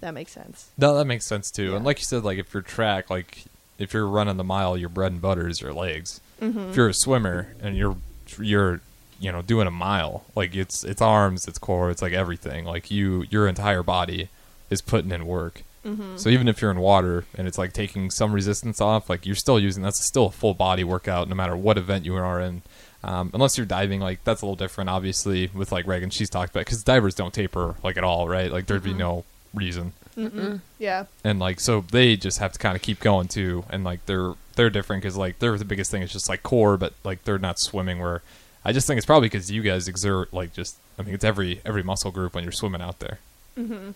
that 0.02 0.14
makes 0.14 0.32
sense 0.34 0.70
No, 0.78 0.96
that 0.98 1.06
makes 1.06 1.26
sense 1.26 1.50
too. 1.52 1.76
And 1.76 1.84
like 1.86 2.00
you 2.00 2.06
said, 2.06 2.24
like 2.24 2.38
if 2.38 2.54
you're 2.54 2.62
track, 2.64 3.10
like 3.10 3.44
if 3.78 3.94
you're 3.94 4.08
running 4.08 4.38
the 4.38 4.44
mile, 4.44 4.78
your 4.78 4.90
bread 4.90 5.12
and 5.14 5.22
butter 5.22 5.48
is 5.48 5.62
your 5.62 5.74
legs. 5.74 6.20
Mm-hmm. 6.42 6.70
If 6.70 6.76
you're 6.76 6.90
a 6.90 6.94
swimmer 6.94 7.48
and 7.62 7.76
you're 7.78 7.96
you're 8.38 8.82
you 9.22 9.32
know 9.32 9.42
doing 9.42 9.68
a 9.68 9.72
mile, 9.72 10.24
like 10.36 10.56
it's 10.56 10.84
it's 10.84 11.02
arms, 11.02 11.48
it's 11.48 11.58
core, 11.58 11.90
it's 11.92 12.02
like 12.02 12.14
everything. 12.14 12.66
Like 12.66 12.90
you, 12.92 13.26
your 13.30 13.48
entire 13.48 13.84
body 13.84 14.28
is 14.70 14.82
putting 14.82 15.12
in 15.12 15.26
work. 15.26 15.64
Mm-hmm. 15.86 16.18
So 16.18 16.30
even 16.30 16.48
if 16.50 16.62
you're 16.62 16.72
in 16.72 16.80
water 16.80 17.24
and 17.36 17.48
it's 17.48 17.58
like 17.58 17.72
taking 17.74 18.10
some 18.12 18.32
resistance 18.34 18.80
off, 18.82 19.10
like 19.10 19.26
you're 19.26 19.36
still 19.36 19.60
using 19.60 19.82
that's 19.84 20.06
still 20.06 20.26
a 20.28 20.32
full 20.32 20.54
body 20.54 20.84
workout 20.84 21.28
no 21.30 21.36
matter 21.36 21.56
what 21.56 21.78
event 21.78 22.06
you 22.06 22.16
are 22.16 22.40
in. 22.42 22.62
Um, 23.04 23.32
unless 23.34 23.58
you're 23.58 23.66
diving, 23.66 24.02
like 24.02 24.24
that's 24.24 24.42
a 24.42 24.46
little 24.46 24.56
different, 24.56 24.90
obviously. 24.90 25.50
With 25.54 25.72
like 25.72 25.88
Reagan, 25.88 26.10
she's 26.10 26.30
talked 26.30 26.52
about 26.52 26.66
because 26.66 26.84
divers 26.84 27.16
don't 27.16 27.34
taper 27.34 27.76
like 27.84 27.98
at 27.98 28.04
all, 28.04 28.28
right? 28.28 28.52
Like 28.52 28.66
there'd 28.68 28.84
be 28.84 28.94
no 28.94 29.24
reason. 29.54 29.94
Yeah. 30.80 31.06
And 31.24 31.40
like 31.40 31.60
so 31.60 31.82
they 31.92 32.16
just 32.18 32.40
have 32.40 32.52
to 32.54 32.60
kind 32.60 32.76
of 32.76 32.82
keep 32.82 33.00
going 33.00 33.28
too 33.28 33.64
and 33.70 33.84
like 33.84 34.06
they're 34.06 34.34
they're 34.56 34.70
different 34.70 35.02
because 35.02 35.16
like 35.16 35.40
they're 35.40 35.58
the 35.58 35.66
biggest 35.66 35.92
thing 35.92 36.02
is 36.02 36.12
just 36.12 36.28
like 36.28 36.44
core 36.44 36.78
but 36.78 36.94
like 37.04 37.24
they're 37.24 37.38
not 37.40 37.58
swimming 37.60 38.00
where 38.00 38.22
i 38.66 38.74
just 38.74 38.86
think 38.88 38.98
it's 38.98 39.06
probably 39.06 39.28
because 39.28 39.50
you 39.50 39.62
guys 39.62 39.88
exert 39.88 40.34
like 40.34 40.52
just 40.52 40.76
i 40.98 41.02
mean 41.02 41.14
it's 41.16 41.24
every 41.24 41.62
every 41.64 41.84
muscle 41.84 42.12
group 42.12 42.36
when 42.36 42.44
you're 42.44 42.52
swimming 42.52 42.82
out 42.82 43.00
there. 43.00 43.20
Mm-hmm. 43.58 43.92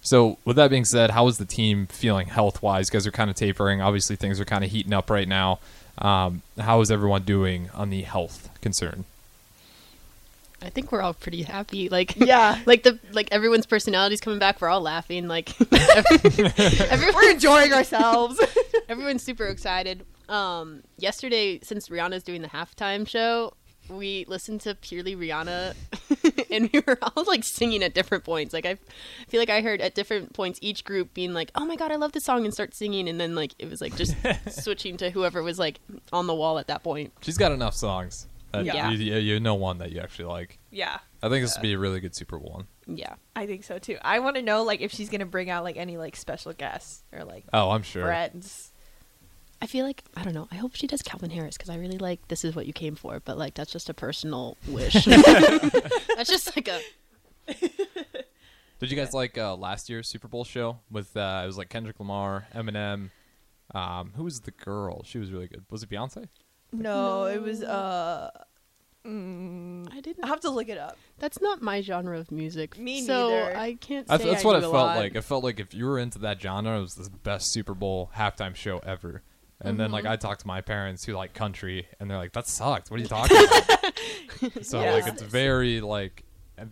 so 0.00 0.38
with 0.44 0.56
that 0.56 0.70
being 0.70 0.84
said 0.84 1.10
how 1.10 1.28
is 1.28 1.38
the 1.38 1.44
team 1.44 1.86
feeling 1.86 2.26
health 2.26 2.60
wise 2.62 2.88
you 2.88 2.92
guys 2.92 3.06
are 3.06 3.12
kind 3.12 3.30
of 3.30 3.36
tapering. 3.36 3.80
Obviously 3.80 4.16
things 4.16 4.40
are 4.40 4.44
kind 4.44 4.64
of 4.64 4.70
heating 4.72 4.92
up 4.92 5.10
right 5.10 5.28
now 5.28 5.60
um, 5.98 6.42
how 6.58 6.80
is 6.80 6.90
everyone 6.90 7.22
doing 7.22 7.70
on 7.74 7.90
the 7.90 8.02
health 8.02 8.48
concern 8.60 9.04
I 10.60 10.70
think 10.70 10.90
we're 10.90 11.02
all 11.02 11.14
pretty 11.14 11.42
happy. 11.42 11.88
Like 11.88 12.16
Yeah. 12.16 12.58
like 12.66 12.82
the 12.82 12.98
like 13.12 13.28
everyone's 13.30 13.64
personalities 13.64 14.20
coming 14.20 14.40
back. 14.40 14.60
We're 14.60 14.68
all 14.68 14.80
laughing. 14.80 15.28
Like 15.28 15.50
everyone, 15.72 17.14
we're 17.14 17.30
enjoying 17.30 17.72
ourselves 17.72 18.40
everyone's 18.88 19.22
super 19.22 19.46
excited. 19.46 20.04
Um, 20.28 20.82
yesterday, 20.98 21.60
since 21.62 21.88
Rihanna's 21.88 22.24
doing 22.24 22.42
the 22.42 22.48
halftime 22.48 23.06
show, 23.06 23.54
we 23.88 24.24
listened 24.28 24.60
to 24.62 24.74
purely 24.74 25.16
Rihanna, 25.16 25.74
and 26.50 26.70
we 26.72 26.82
were 26.86 26.98
all 27.02 27.24
like 27.24 27.44
singing 27.44 27.82
at 27.82 27.94
different 27.94 28.24
points. 28.24 28.52
Like 28.52 28.66
I 28.66 28.76
feel 29.28 29.40
like 29.40 29.50
I 29.50 29.60
heard 29.60 29.80
at 29.80 29.94
different 29.94 30.32
points 30.32 30.58
each 30.62 30.84
group 30.84 31.14
being 31.14 31.32
like, 31.34 31.50
"Oh 31.54 31.64
my 31.64 31.76
god, 31.76 31.90
I 31.92 31.96
love 31.96 32.12
this 32.12 32.24
song," 32.24 32.44
and 32.44 32.52
start 32.54 32.74
singing, 32.74 33.08
and 33.08 33.20
then 33.20 33.34
like 33.34 33.54
it 33.58 33.68
was 33.68 33.80
like 33.80 33.96
just 33.96 34.14
switching 34.62 34.96
to 34.98 35.10
whoever 35.10 35.42
was 35.42 35.58
like 35.58 35.80
on 36.12 36.26
the 36.26 36.34
wall 36.34 36.58
at 36.58 36.66
that 36.68 36.82
point. 36.82 37.12
she's 37.22 37.38
got 37.38 37.52
enough 37.52 37.74
songs 37.74 38.26
that 38.52 38.64
Yeah. 38.64 38.90
you, 38.90 38.96
you, 38.96 39.16
you 39.18 39.40
know 39.40 39.54
one 39.54 39.78
that 39.78 39.92
you 39.92 40.00
actually 40.00 40.24
like 40.24 40.58
yeah 40.70 41.00
i 41.22 41.28
think 41.28 41.44
this 41.44 41.54
would 41.54 41.60
be 41.62 41.74
a 41.74 41.78
really 41.78 42.00
good 42.00 42.16
super 42.16 42.38
bowl 42.38 42.52
one. 42.54 42.66
Yeah. 42.96 43.14
i 43.36 43.44
think 43.44 43.62
so 43.62 43.78
too 43.78 43.98
i 44.00 44.20
want 44.20 44.36
to 44.36 44.42
know 44.42 44.62
like 44.62 44.80
if 44.80 44.90
she's 44.90 45.10
gonna 45.10 45.26
bring 45.26 45.50
out 45.50 45.64
like 45.64 45.76
any 45.76 45.98
like 45.98 46.16
special 46.16 46.54
guests 46.54 47.02
or 47.12 47.24
like 47.24 47.44
oh 47.52 47.70
i'm 47.72 47.82
sure 47.82 48.04
friends 48.06 48.67
I 49.60 49.66
feel 49.66 49.84
like 49.84 50.04
I 50.16 50.22
don't 50.22 50.34
know. 50.34 50.48
I 50.52 50.56
hope 50.56 50.74
she 50.76 50.86
does 50.86 51.02
Calvin 51.02 51.30
Harris 51.30 51.56
because 51.56 51.70
I 51.70 51.76
really 51.76 51.98
like 51.98 52.26
"This 52.28 52.44
Is 52.44 52.54
What 52.54 52.66
You 52.66 52.72
Came 52.72 52.94
For," 52.94 53.20
but 53.24 53.36
like 53.38 53.54
that's 53.54 53.72
just 53.72 53.88
a 53.88 53.94
personal 53.94 54.56
wish. 54.68 54.92
that's 55.04 56.30
just 56.30 56.54
like 56.56 56.68
a 56.68 56.80
Did 58.78 58.90
you 58.90 58.96
guys 58.96 59.12
like 59.12 59.36
uh, 59.36 59.56
last 59.56 59.90
year's 59.90 60.06
Super 60.08 60.28
Bowl 60.28 60.44
show 60.44 60.78
with 60.90 61.16
uh, 61.16 61.40
it 61.42 61.46
was 61.46 61.58
like 61.58 61.68
Kendrick 61.68 61.98
Lamar, 61.98 62.46
Eminem, 62.54 63.10
um, 63.74 64.12
who 64.14 64.24
was 64.24 64.40
the 64.40 64.52
girl? 64.52 65.02
She 65.04 65.18
was 65.18 65.32
really 65.32 65.48
good. 65.48 65.64
Was 65.70 65.82
it 65.82 65.90
Beyonce? 65.90 66.28
no, 66.70 67.24
it 67.24 67.40
was 67.42 67.62
uh 67.62 68.30
mm, 69.06 69.88
I 69.90 70.00
didn't. 70.02 70.22
i 70.22 70.26
have 70.26 70.40
to 70.40 70.50
look 70.50 70.68
it 70.68 70.76
up 70.76 70.98
That's 71.18 71.40
not 71.40 71.62
my 71.62 71.80
genre 71.80 72.18
of 72.18 72.30
music. 72.30 72.78
Me 72.78 73.00
so 73.04 73.30
neither. 73.30 73.56
I 73.56 73.74
can't. 73.74 74.06
I, 74.08 74.18
Say 74.18 74.24
that's 74.30 74.44
I 74.44 74.46
what 74.46 74.56
it 74.56 74.60
felt 74.60 74.74
lot. 74.74 74.96
like. 74.98 75.14
It 75.14 75.22
felt 75.22 75.42
like 75.42 75.58
if 75.58 75.74
you 75.74 75.86
were 75.86 75.98
into 75.98 76.18
that 76.20 76.40
genre, 76.40 76.78
it 76.78 76.82
was 76.82 76.94
the 76.94 77.10
best 77.10 77.50
Super 77.50 77.74
Bowl 77.74 78.10
halftime 78.16 78.54
show 78.54 78.78
ever. 78.80 79.22
And 79.60 79.78
then 79.78 79.86
Mm-hmm. 79.86 79.94
like 79.94 80.06
I 80.06 80.16
talked 80.16 80.42
to 80.42 80.46
my 80.46 80.60
parents 80.60 81.04
who 81.04 81.14
like 81.14 81.34
country, 81.34 81.88
and 81.98 82.08
they're 82.10 82.16
like, 82.18 82.32
"That 82.32 82.46
sucked. 82.46 82.90
What 82.90 82.98
are 83.00 83.02
you 83.02 83.08
talking 83.18 83.36
about?" 83.36 84.64
so 84.64 84.80
Yeah. 84.80 84.92
like 84.92 85.06
it's 85.08 85.22
very 85.22 85.80
like 85.80 86.24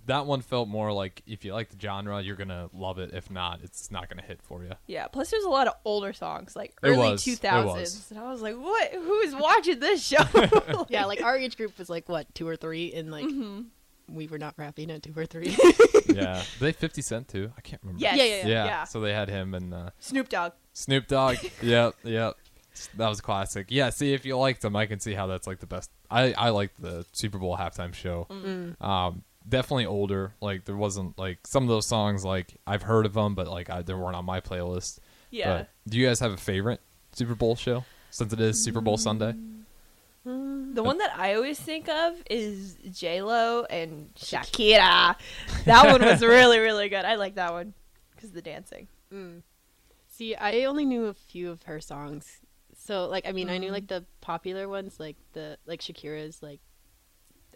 that 0.07 0.27
one 0.27 0.41
felt 0.41 0.69
more 0.69 0.93
like 0.93 1.23
if 1.27 1.45
you 1.45 1.53
like 1.53 1.69
the 1.69 1.77
genre, 1.81 2.21
you're 2.21 2.35
gonna 2.37 2.69
love 2.73 2.99
it. 2.99 3.13
If 3.15 3.31
not, 3.31 3.61
it's 3.63 3.91
not 3.91 4.09
gonna 4.09 4.23
hit 4.23 4.41
for 4.43 4.63
you. 4.65 4.73
Yeah. 4.87 5.07
Plus, 5.09 5.31
there's 5.31 5.45
a 5.45 5.49
lot 5.49 5.67
of 5.69 5.75
older 5.85 6.13
songs, 6.13 6.55
like 6.57 6.71
It 6.83 6.89
early 6.89 7.11
2000s, 7.13 8.11
and 8.11 8.19
I 8.21 8.31
was 8.31 8.41
like, 8.43 8.57
"What? 8.57 8.93
Who's 8.95 9.35
watching 9.35 9.79
this 9.81 10.05
show?" 10.07 10.25
Yeah, 10.89 11.05
like 11.07 11.23
our 11.23 11.37
age 11.37 11.57
group 11.57 11.79
was 11.79 11.89
like 11.89 12.09
what 12.09 12.33
two 12.35 12.47
or 12.49 12.57
three, 12.57 12.93
and 12.93 13.11
like 13.11 13.25
Mm-hmm. 13.27 13.63
we 14.09 14.27
were 14.29 14.39
not 14.39 14.55
rapping 14.57 14.91
at 14.93 15.03
two 15.03 15.13
or 15.17 15.27
three. 15.27 15.57
yeah, 16.09 16.43
they 16.61 16.73
Fifty 16.73 17.03
Cent 17.03 17.29
too. 17.29 17.53
I 17.57 17.61
can't 17.61 17.83
remember. 17.83 18.01
Yes. 18.01 18.17
Yeah, 18.17 18.25
yeah, 18.25 18.37
yeah. 18.47 18.65
yeah. 18.65 18.85
So 18.85 19.01
they 19.01 19.13
had 19.13 19.29
him 19.29 19.55
and 19.55 19.73
uh, 19.75 19.91
Snoop 20.01 20.29
Dogg. 20.29 20.53
Snoop 20.73 21.07
Dogg. 21.09 21.37
yep, 21.63 21.95
yep. 22.05 22.35
That 22.97 23.09
was 23.09 23.21
classic. 23.21 23.67
Yeah. 23.71 23.91
See, 23.91 24.13
if 24.13 24.25
you 24.25 24.37
liked 24.37 24.63
them, 24.63 24.77
I 24.77 24.87
can 24.87 25.01
see 25.01 25.15
how 25.15 25.27
that's 25.27 25.47
like 25.47 25.61
the 25.61 25.67
best. 25.67 25.91
I 26.11 26.33
I 26.33 26.51
liked 26.51 26.81
the 26.81 27.05
Super 27.13 27.39
Bowl 27.39 27.57
halftime 27.57 27.95
show. 27.95 28.27
Mm. 28.31 28.81
Um, 28.83 29.23
definitely 29.49 29.87
older. 29.87 30.33
Like 30.41 30.65
there 30.65 30.77
wasn't 30.77 31.19
like 31.19 31.47
some 31.47 31.63
of 31.63 31.69
those 31.69 31.87
songs. 31.87 32.25
Like 32.25 32.55
I've 32.67 32.83
heard 32.83 33.07
of 33.07 33.15
them, 33.15 33.35
but 33.35 33.49
like 33.49 33.71
I, 33.71 33.83
they 33.83 33.95
weren't 33.95 34.17
on 34.17 34.25
my 34.25 34.41
playlist. 34.41 34.99
Yeah. 35.31 35.59
But 35.59 35.69
do 35.89 35.99
you 35.99 36.07
guys 36.07 36.21
have 36.21 36.33
a 36.33 36.37
favorite 36.37 36.81
Super 37.13 37.35
Bowl 37.35 37.57
show? 37.57 37.85
Since 38.11 38.33
it 38.33 38.41
is 38.41 38.65
Super 38.65 38.81
Bowl 38.81 38.97
Sunday. 38.97 39.35
The 40.25 40.83
one 40.83 40.99
that 40.99 41.17
I 41.17 41.35
always 41.35 41.59
think 41.61 41.89
of 41.89 42.21
is 42.29 42.77
J 42.91 43.23
Lo 43.23 43.65
and 43.71 44.11
Shakira. 44.17 45.15
That 45.65 45.93
one 45.93 46.03
was 46.03 46.21
really, 46.23 46.59
really 46.59 46.89
good. 46.89 47.05
I 47.05 47.15
like 47.15 47.37
that 47.37 47.53
one 47.53 47.75
because 48.15 48.33
the 48.33 48.43
dancing. 48.43 48.89
See, 50.09 50.35
I 50.35 50.65
only 50.65 50.85
knew 50.85 51.07
a 51.07 51.15
few 51.15 51.51
of 51.51 51.63
her 51.65 51.79
songs, 51.81 52.41
so 52.77 53.07
like 53.09 53.27
I 53.27 53.33
mean, 53.33 53.49
I 53.51 53.59
knew 53.59 53.71
Mm. 53.71 53.73
like 53.73 53.87
the 53.89 54.05
popular 54.21 54.69
ones, 54.69 55.01
like 55.01 55.17
the 55.33 55.59
like 55.67 55.81
Shakira's, 55.81 56.43
like 56.43 56.61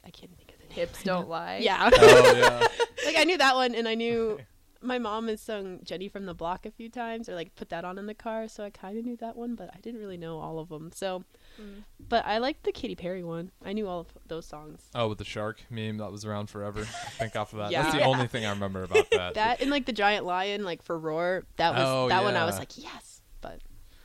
I 0.04 0.10
can't 0.10 0.34
think 0.36 0.50
of 0.52 0.58
the 0.58 0.64
name. 0.64 0.72
Hips 0.74 1.02
don't 1.02 1.28
lie. 1.28 1.58
Yeah, 1.62 1.90
oh 1.92 2.34
yeah. 2.36 2.58
like 3.06 3.16
I 3.18 3.24
knew 3.24 3.38
that 3.38 3.54
one, 3.54 3.74
and 3.74 3.86
I 3.86 3.94
knew 3.94 4.38
my 4.82 4.98
mom 4.98 5.28
has 5.28 5.42
sung 5.42 5.80
Jenny 5.84 6.08
from 6.08 6.24
the 6.24 6.32
Block 6.32 6.64
a 6.64 6.70
few 6.70 6.88
times, 6.88 7.28
or 7.28 7.34
like 7.34 7.54
put 7.54 7.68
that 7.68 7.84
on 7.84 7.98
in 7.98 8.06
the 8.06 8.14
car, 8.14 8.48
so 8.48 8.64
I 8.64 8.70
kind 8.70 8.96
of 8.98 9.04
knew 9.04 9.16
that 9.18 9.36
one, 9.36 9.54
but 9.54 9.68
I 9.74 9.78
didn't 9.80 10.00
really 10.00 10.16
know 10.16 10.38
all 10.38 10.58
of 10.58 10.70
them. 10.70 10.90
So, 10.94 11.24
Mm. 11.60 11.82
but 12.08 12.24
I 12.24 12.38
liked 12.38 12.62
the 12.62 12.72
Katy 12.72 12.94
Perry 12.94 13.22
one. 13.22 13.50
I 13.62 13.74
knew 13.74 13.86
all 13.86 14.00
of 14.00 14.06
those 14.26 14.46
songs. 14.46 14.88
Oh, 14.94 15.08
with 15.08 15.18
the 15.18 15.24
shark 15.24 15.60
meme 15.68 15.98
that 15.98 16.10
was 16.10 16.24
around 16.24 16.48
forever. 16.48 16.80
I 16.80 17.10
think 17.10 17.36
off 17.36 17.52
of 17.52 17.58
that. 17.58 17.70
Yeah. 17.72 17.82
That's 17.82 17.96
the 17.96 18.04
only 18.04 18.26
thing 18.28 18.46
I 18.46 18.50
remember 18.50 18.84
about 18.84 19.10
that. 19.10 19.34
That 19.40 19.60
and 19.60 19.70
like 19.70 19.84
the 19.84 19.92
giant 19.92 20.24
lion, 20.24 20.64
like 20.64 20.80
for 20.82 20.98
Roar. 20.98 21.44
That 21.56 21.74
was 21.74 21.82
Oh, 21.86 22.08
that 22.08 22.22
one. 22.22 22.36
I 22.36 22.46
was 22.46 22.58
like, 22.58 22.78
yes, 22.78 23.09
but 23.09 23.09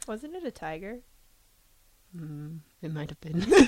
Wasn't 0.08 0.36
it 0.36 0.44
a 0.46 0.52
tiger? 0.52 1.00
mm, 2.16 2.60
it 2.82 2.94
might 2.94 3.10
have 3.10 3.22
been. 3.22 3.46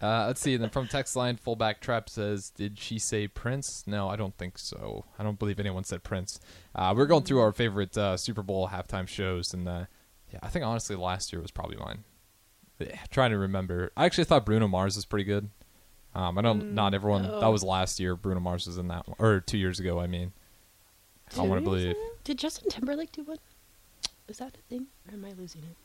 Uh, 0.00 0.26
let's 0.28 0.40
see. 0.40 0.56
Then 0.56 0.70
from 0.70 0.86
text 0.86 1.16
line, 1.16 1.36
fullback 1.36 1.80
trap 1.80 2.08
says, 2.08 2.50
"Did 2.50 2.78
she 2.78 2.98
say 2.98 3.26
Prince? 3.26 3.84
No, 3.86 4.08
I 4.08 4.16
don't 4.16 4.36
think 4.36 4.56
so. 4.56 5.04
I 5.18 5.24
don't 5.24 5.38
believe 5.38 5.58
anyone 5.58 5.84
said 5.84 6.04
Prince." 6.04 6.38
Uh, 6.74 6.94
we're 6.96 7.06
going 7.06 7.24
through 7.24 7.40
our 7.40 7.52
favorite 7.52 7.98
uh, 7.98 8.16
Super 8.16 8.42
Bowl 8.42 8.68
halftime 8.68 9.08
shows, 9.08 9.52
and 9.52 9.68
uh, 9.68 9.84
yeah, 10.32 10.38
I 10.42 10.48
think 10.48 10.64
honestly 10.64 10.94
last 10.94 11.32
year 11.32 11.42
was 11.42 11.50
probably 11.50 11.76
mine. 11.78 12.04
Yeah, 12.78 12.96
trying 13.10 13.30
to 13.30 13.38
remember. 13.38 13.90
I 13.96 14.04
actually 14.04 14.24
thought 14.24 14.46
Bruno 14.46 14.68
Mars 14.68 14.94
was 14.94 15.04
pretty 15.04 15.24
good. 15.24 15.50
Um, 16.14 16.38
I 16.38 16.42
know 16.42 16.52
not 16.52 16.94
everyone. 16.94 17.24
That 17.24 17.42
oh. 17.42 17.50
was 17.50 17.64
last 17.64 17.98
year. 17.98 18.14
Bruno 18.14 18.40
Mars 18.40 18.68
was 18.68 18.78
in 18.78 18.88
that 18.88 19.08
one, 19.08 19.16
or 19.18 19.40
two 19.40 19.58
years 19.58 19.80
ago. 19.80 19.98
I 19.98 20.06
mean, 20.06 20.32
I 21.32 21.34
Two 21.34 21.42
want 21.42 21.60
to 21.60 21.64
believe. 21.64 21.90
ago? 21.90 22.08
Did 22.22 22.38
Justin 22.38 22.70
Timberlake 22.70 23.10
do 23.12 23.24
one? 23.24 23.38
Is 24.28 24.38
that 24.38 24.56
a 24.56 24.60
thing, 24.68 24.88
or 25.08 25.14
am 25.14 25.24
I 25.24 25.32
losing 25.32 25.62
it? 25.62 25.76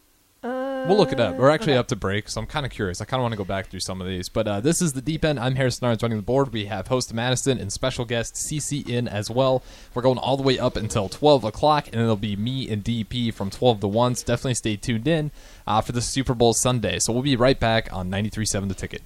Uh, 0.45 0.84
We'll 0.86 0.97
look 0.97 1.13
it 1.13 1.19
up. 1.21 1.38
We're 1.38 1.49
actually 1.49 1.73
okay. 1.73 1.79
up 1.79 1.88
to 1.88 1.95
break, 1.95 2.27
so 2.27 2.41
I'm 2.41 2.47
kind 2.47 2.65
of 2.65 2.71
curious. 2.73 2.99
I 2.99 3.06
kind 3.06 3.21
of 3.21 3.23
want 3.23 3.32
to 3.32 3.38
go 3.38 3.45
back 3.45 3.67
through 3.67 3.79
some 3.79 4.01
of 4.01 4.08
these. 4.08 4.27
But 4.27 4.45
uh, 4.49 4.60
this 4.60 4.82
is 4.82 4.91
the 4.91 5.01
deep 5.01 5.23
end. 5.23 5.39
I'm 5.39 5.56
Harrison 5.56 5.88
Arns 5.88 6.01
running 6.01 6.17
the 6.17 6.23
board. 6.23 6.51
We 6.51 6.65
have 6.65 6.88
host 6.88 7.13
Madison 7.13 7.58
and 7.58 7.71
special 7.71 8.03
guest 8.03 8.36
CC 8.36 8.86
in 8.88 9.08
as 9.08 9.29
well. 9.29 9.63
We're 9.93 10.01
going 10.01 10.17
all 10.17 10.36
the 10.36 10.43
way 10.43 10.60
up 10.60 10.75
until 10.75 11.08
12 11.08 11.45
o'clock, 11.45 11.88
and 11.88 12.01
it'll 12.01 12.17
be 12.17 12.36
me 12.36 12.69
and 12.69 12.84
DP 12.84 13.34
from 13.34 13.49
12 13.49 13.79
to 13.79 13.88
1. 13.88 14.15
So 14.15 14.25
definitely 14.25 14.56
stay 14.56 14.75
tuned 14.75 15.08
in 15.08 15.32
uh, 15.65 15.79
for 15.79 15.93
the 15.93 16.01
Super 16.01 16.34
Bowl 16.34 16.53
Sunday. 16.53 16.99
So 16.99 17.13
we'll 17.13 17.21
be 17.21 17.38
right 17.38 17.58
back 17.58 17.93
on 17.93 18.12
93.7 18.12 18.67
The 18.67 18.73
Ticket. 18.73 19.03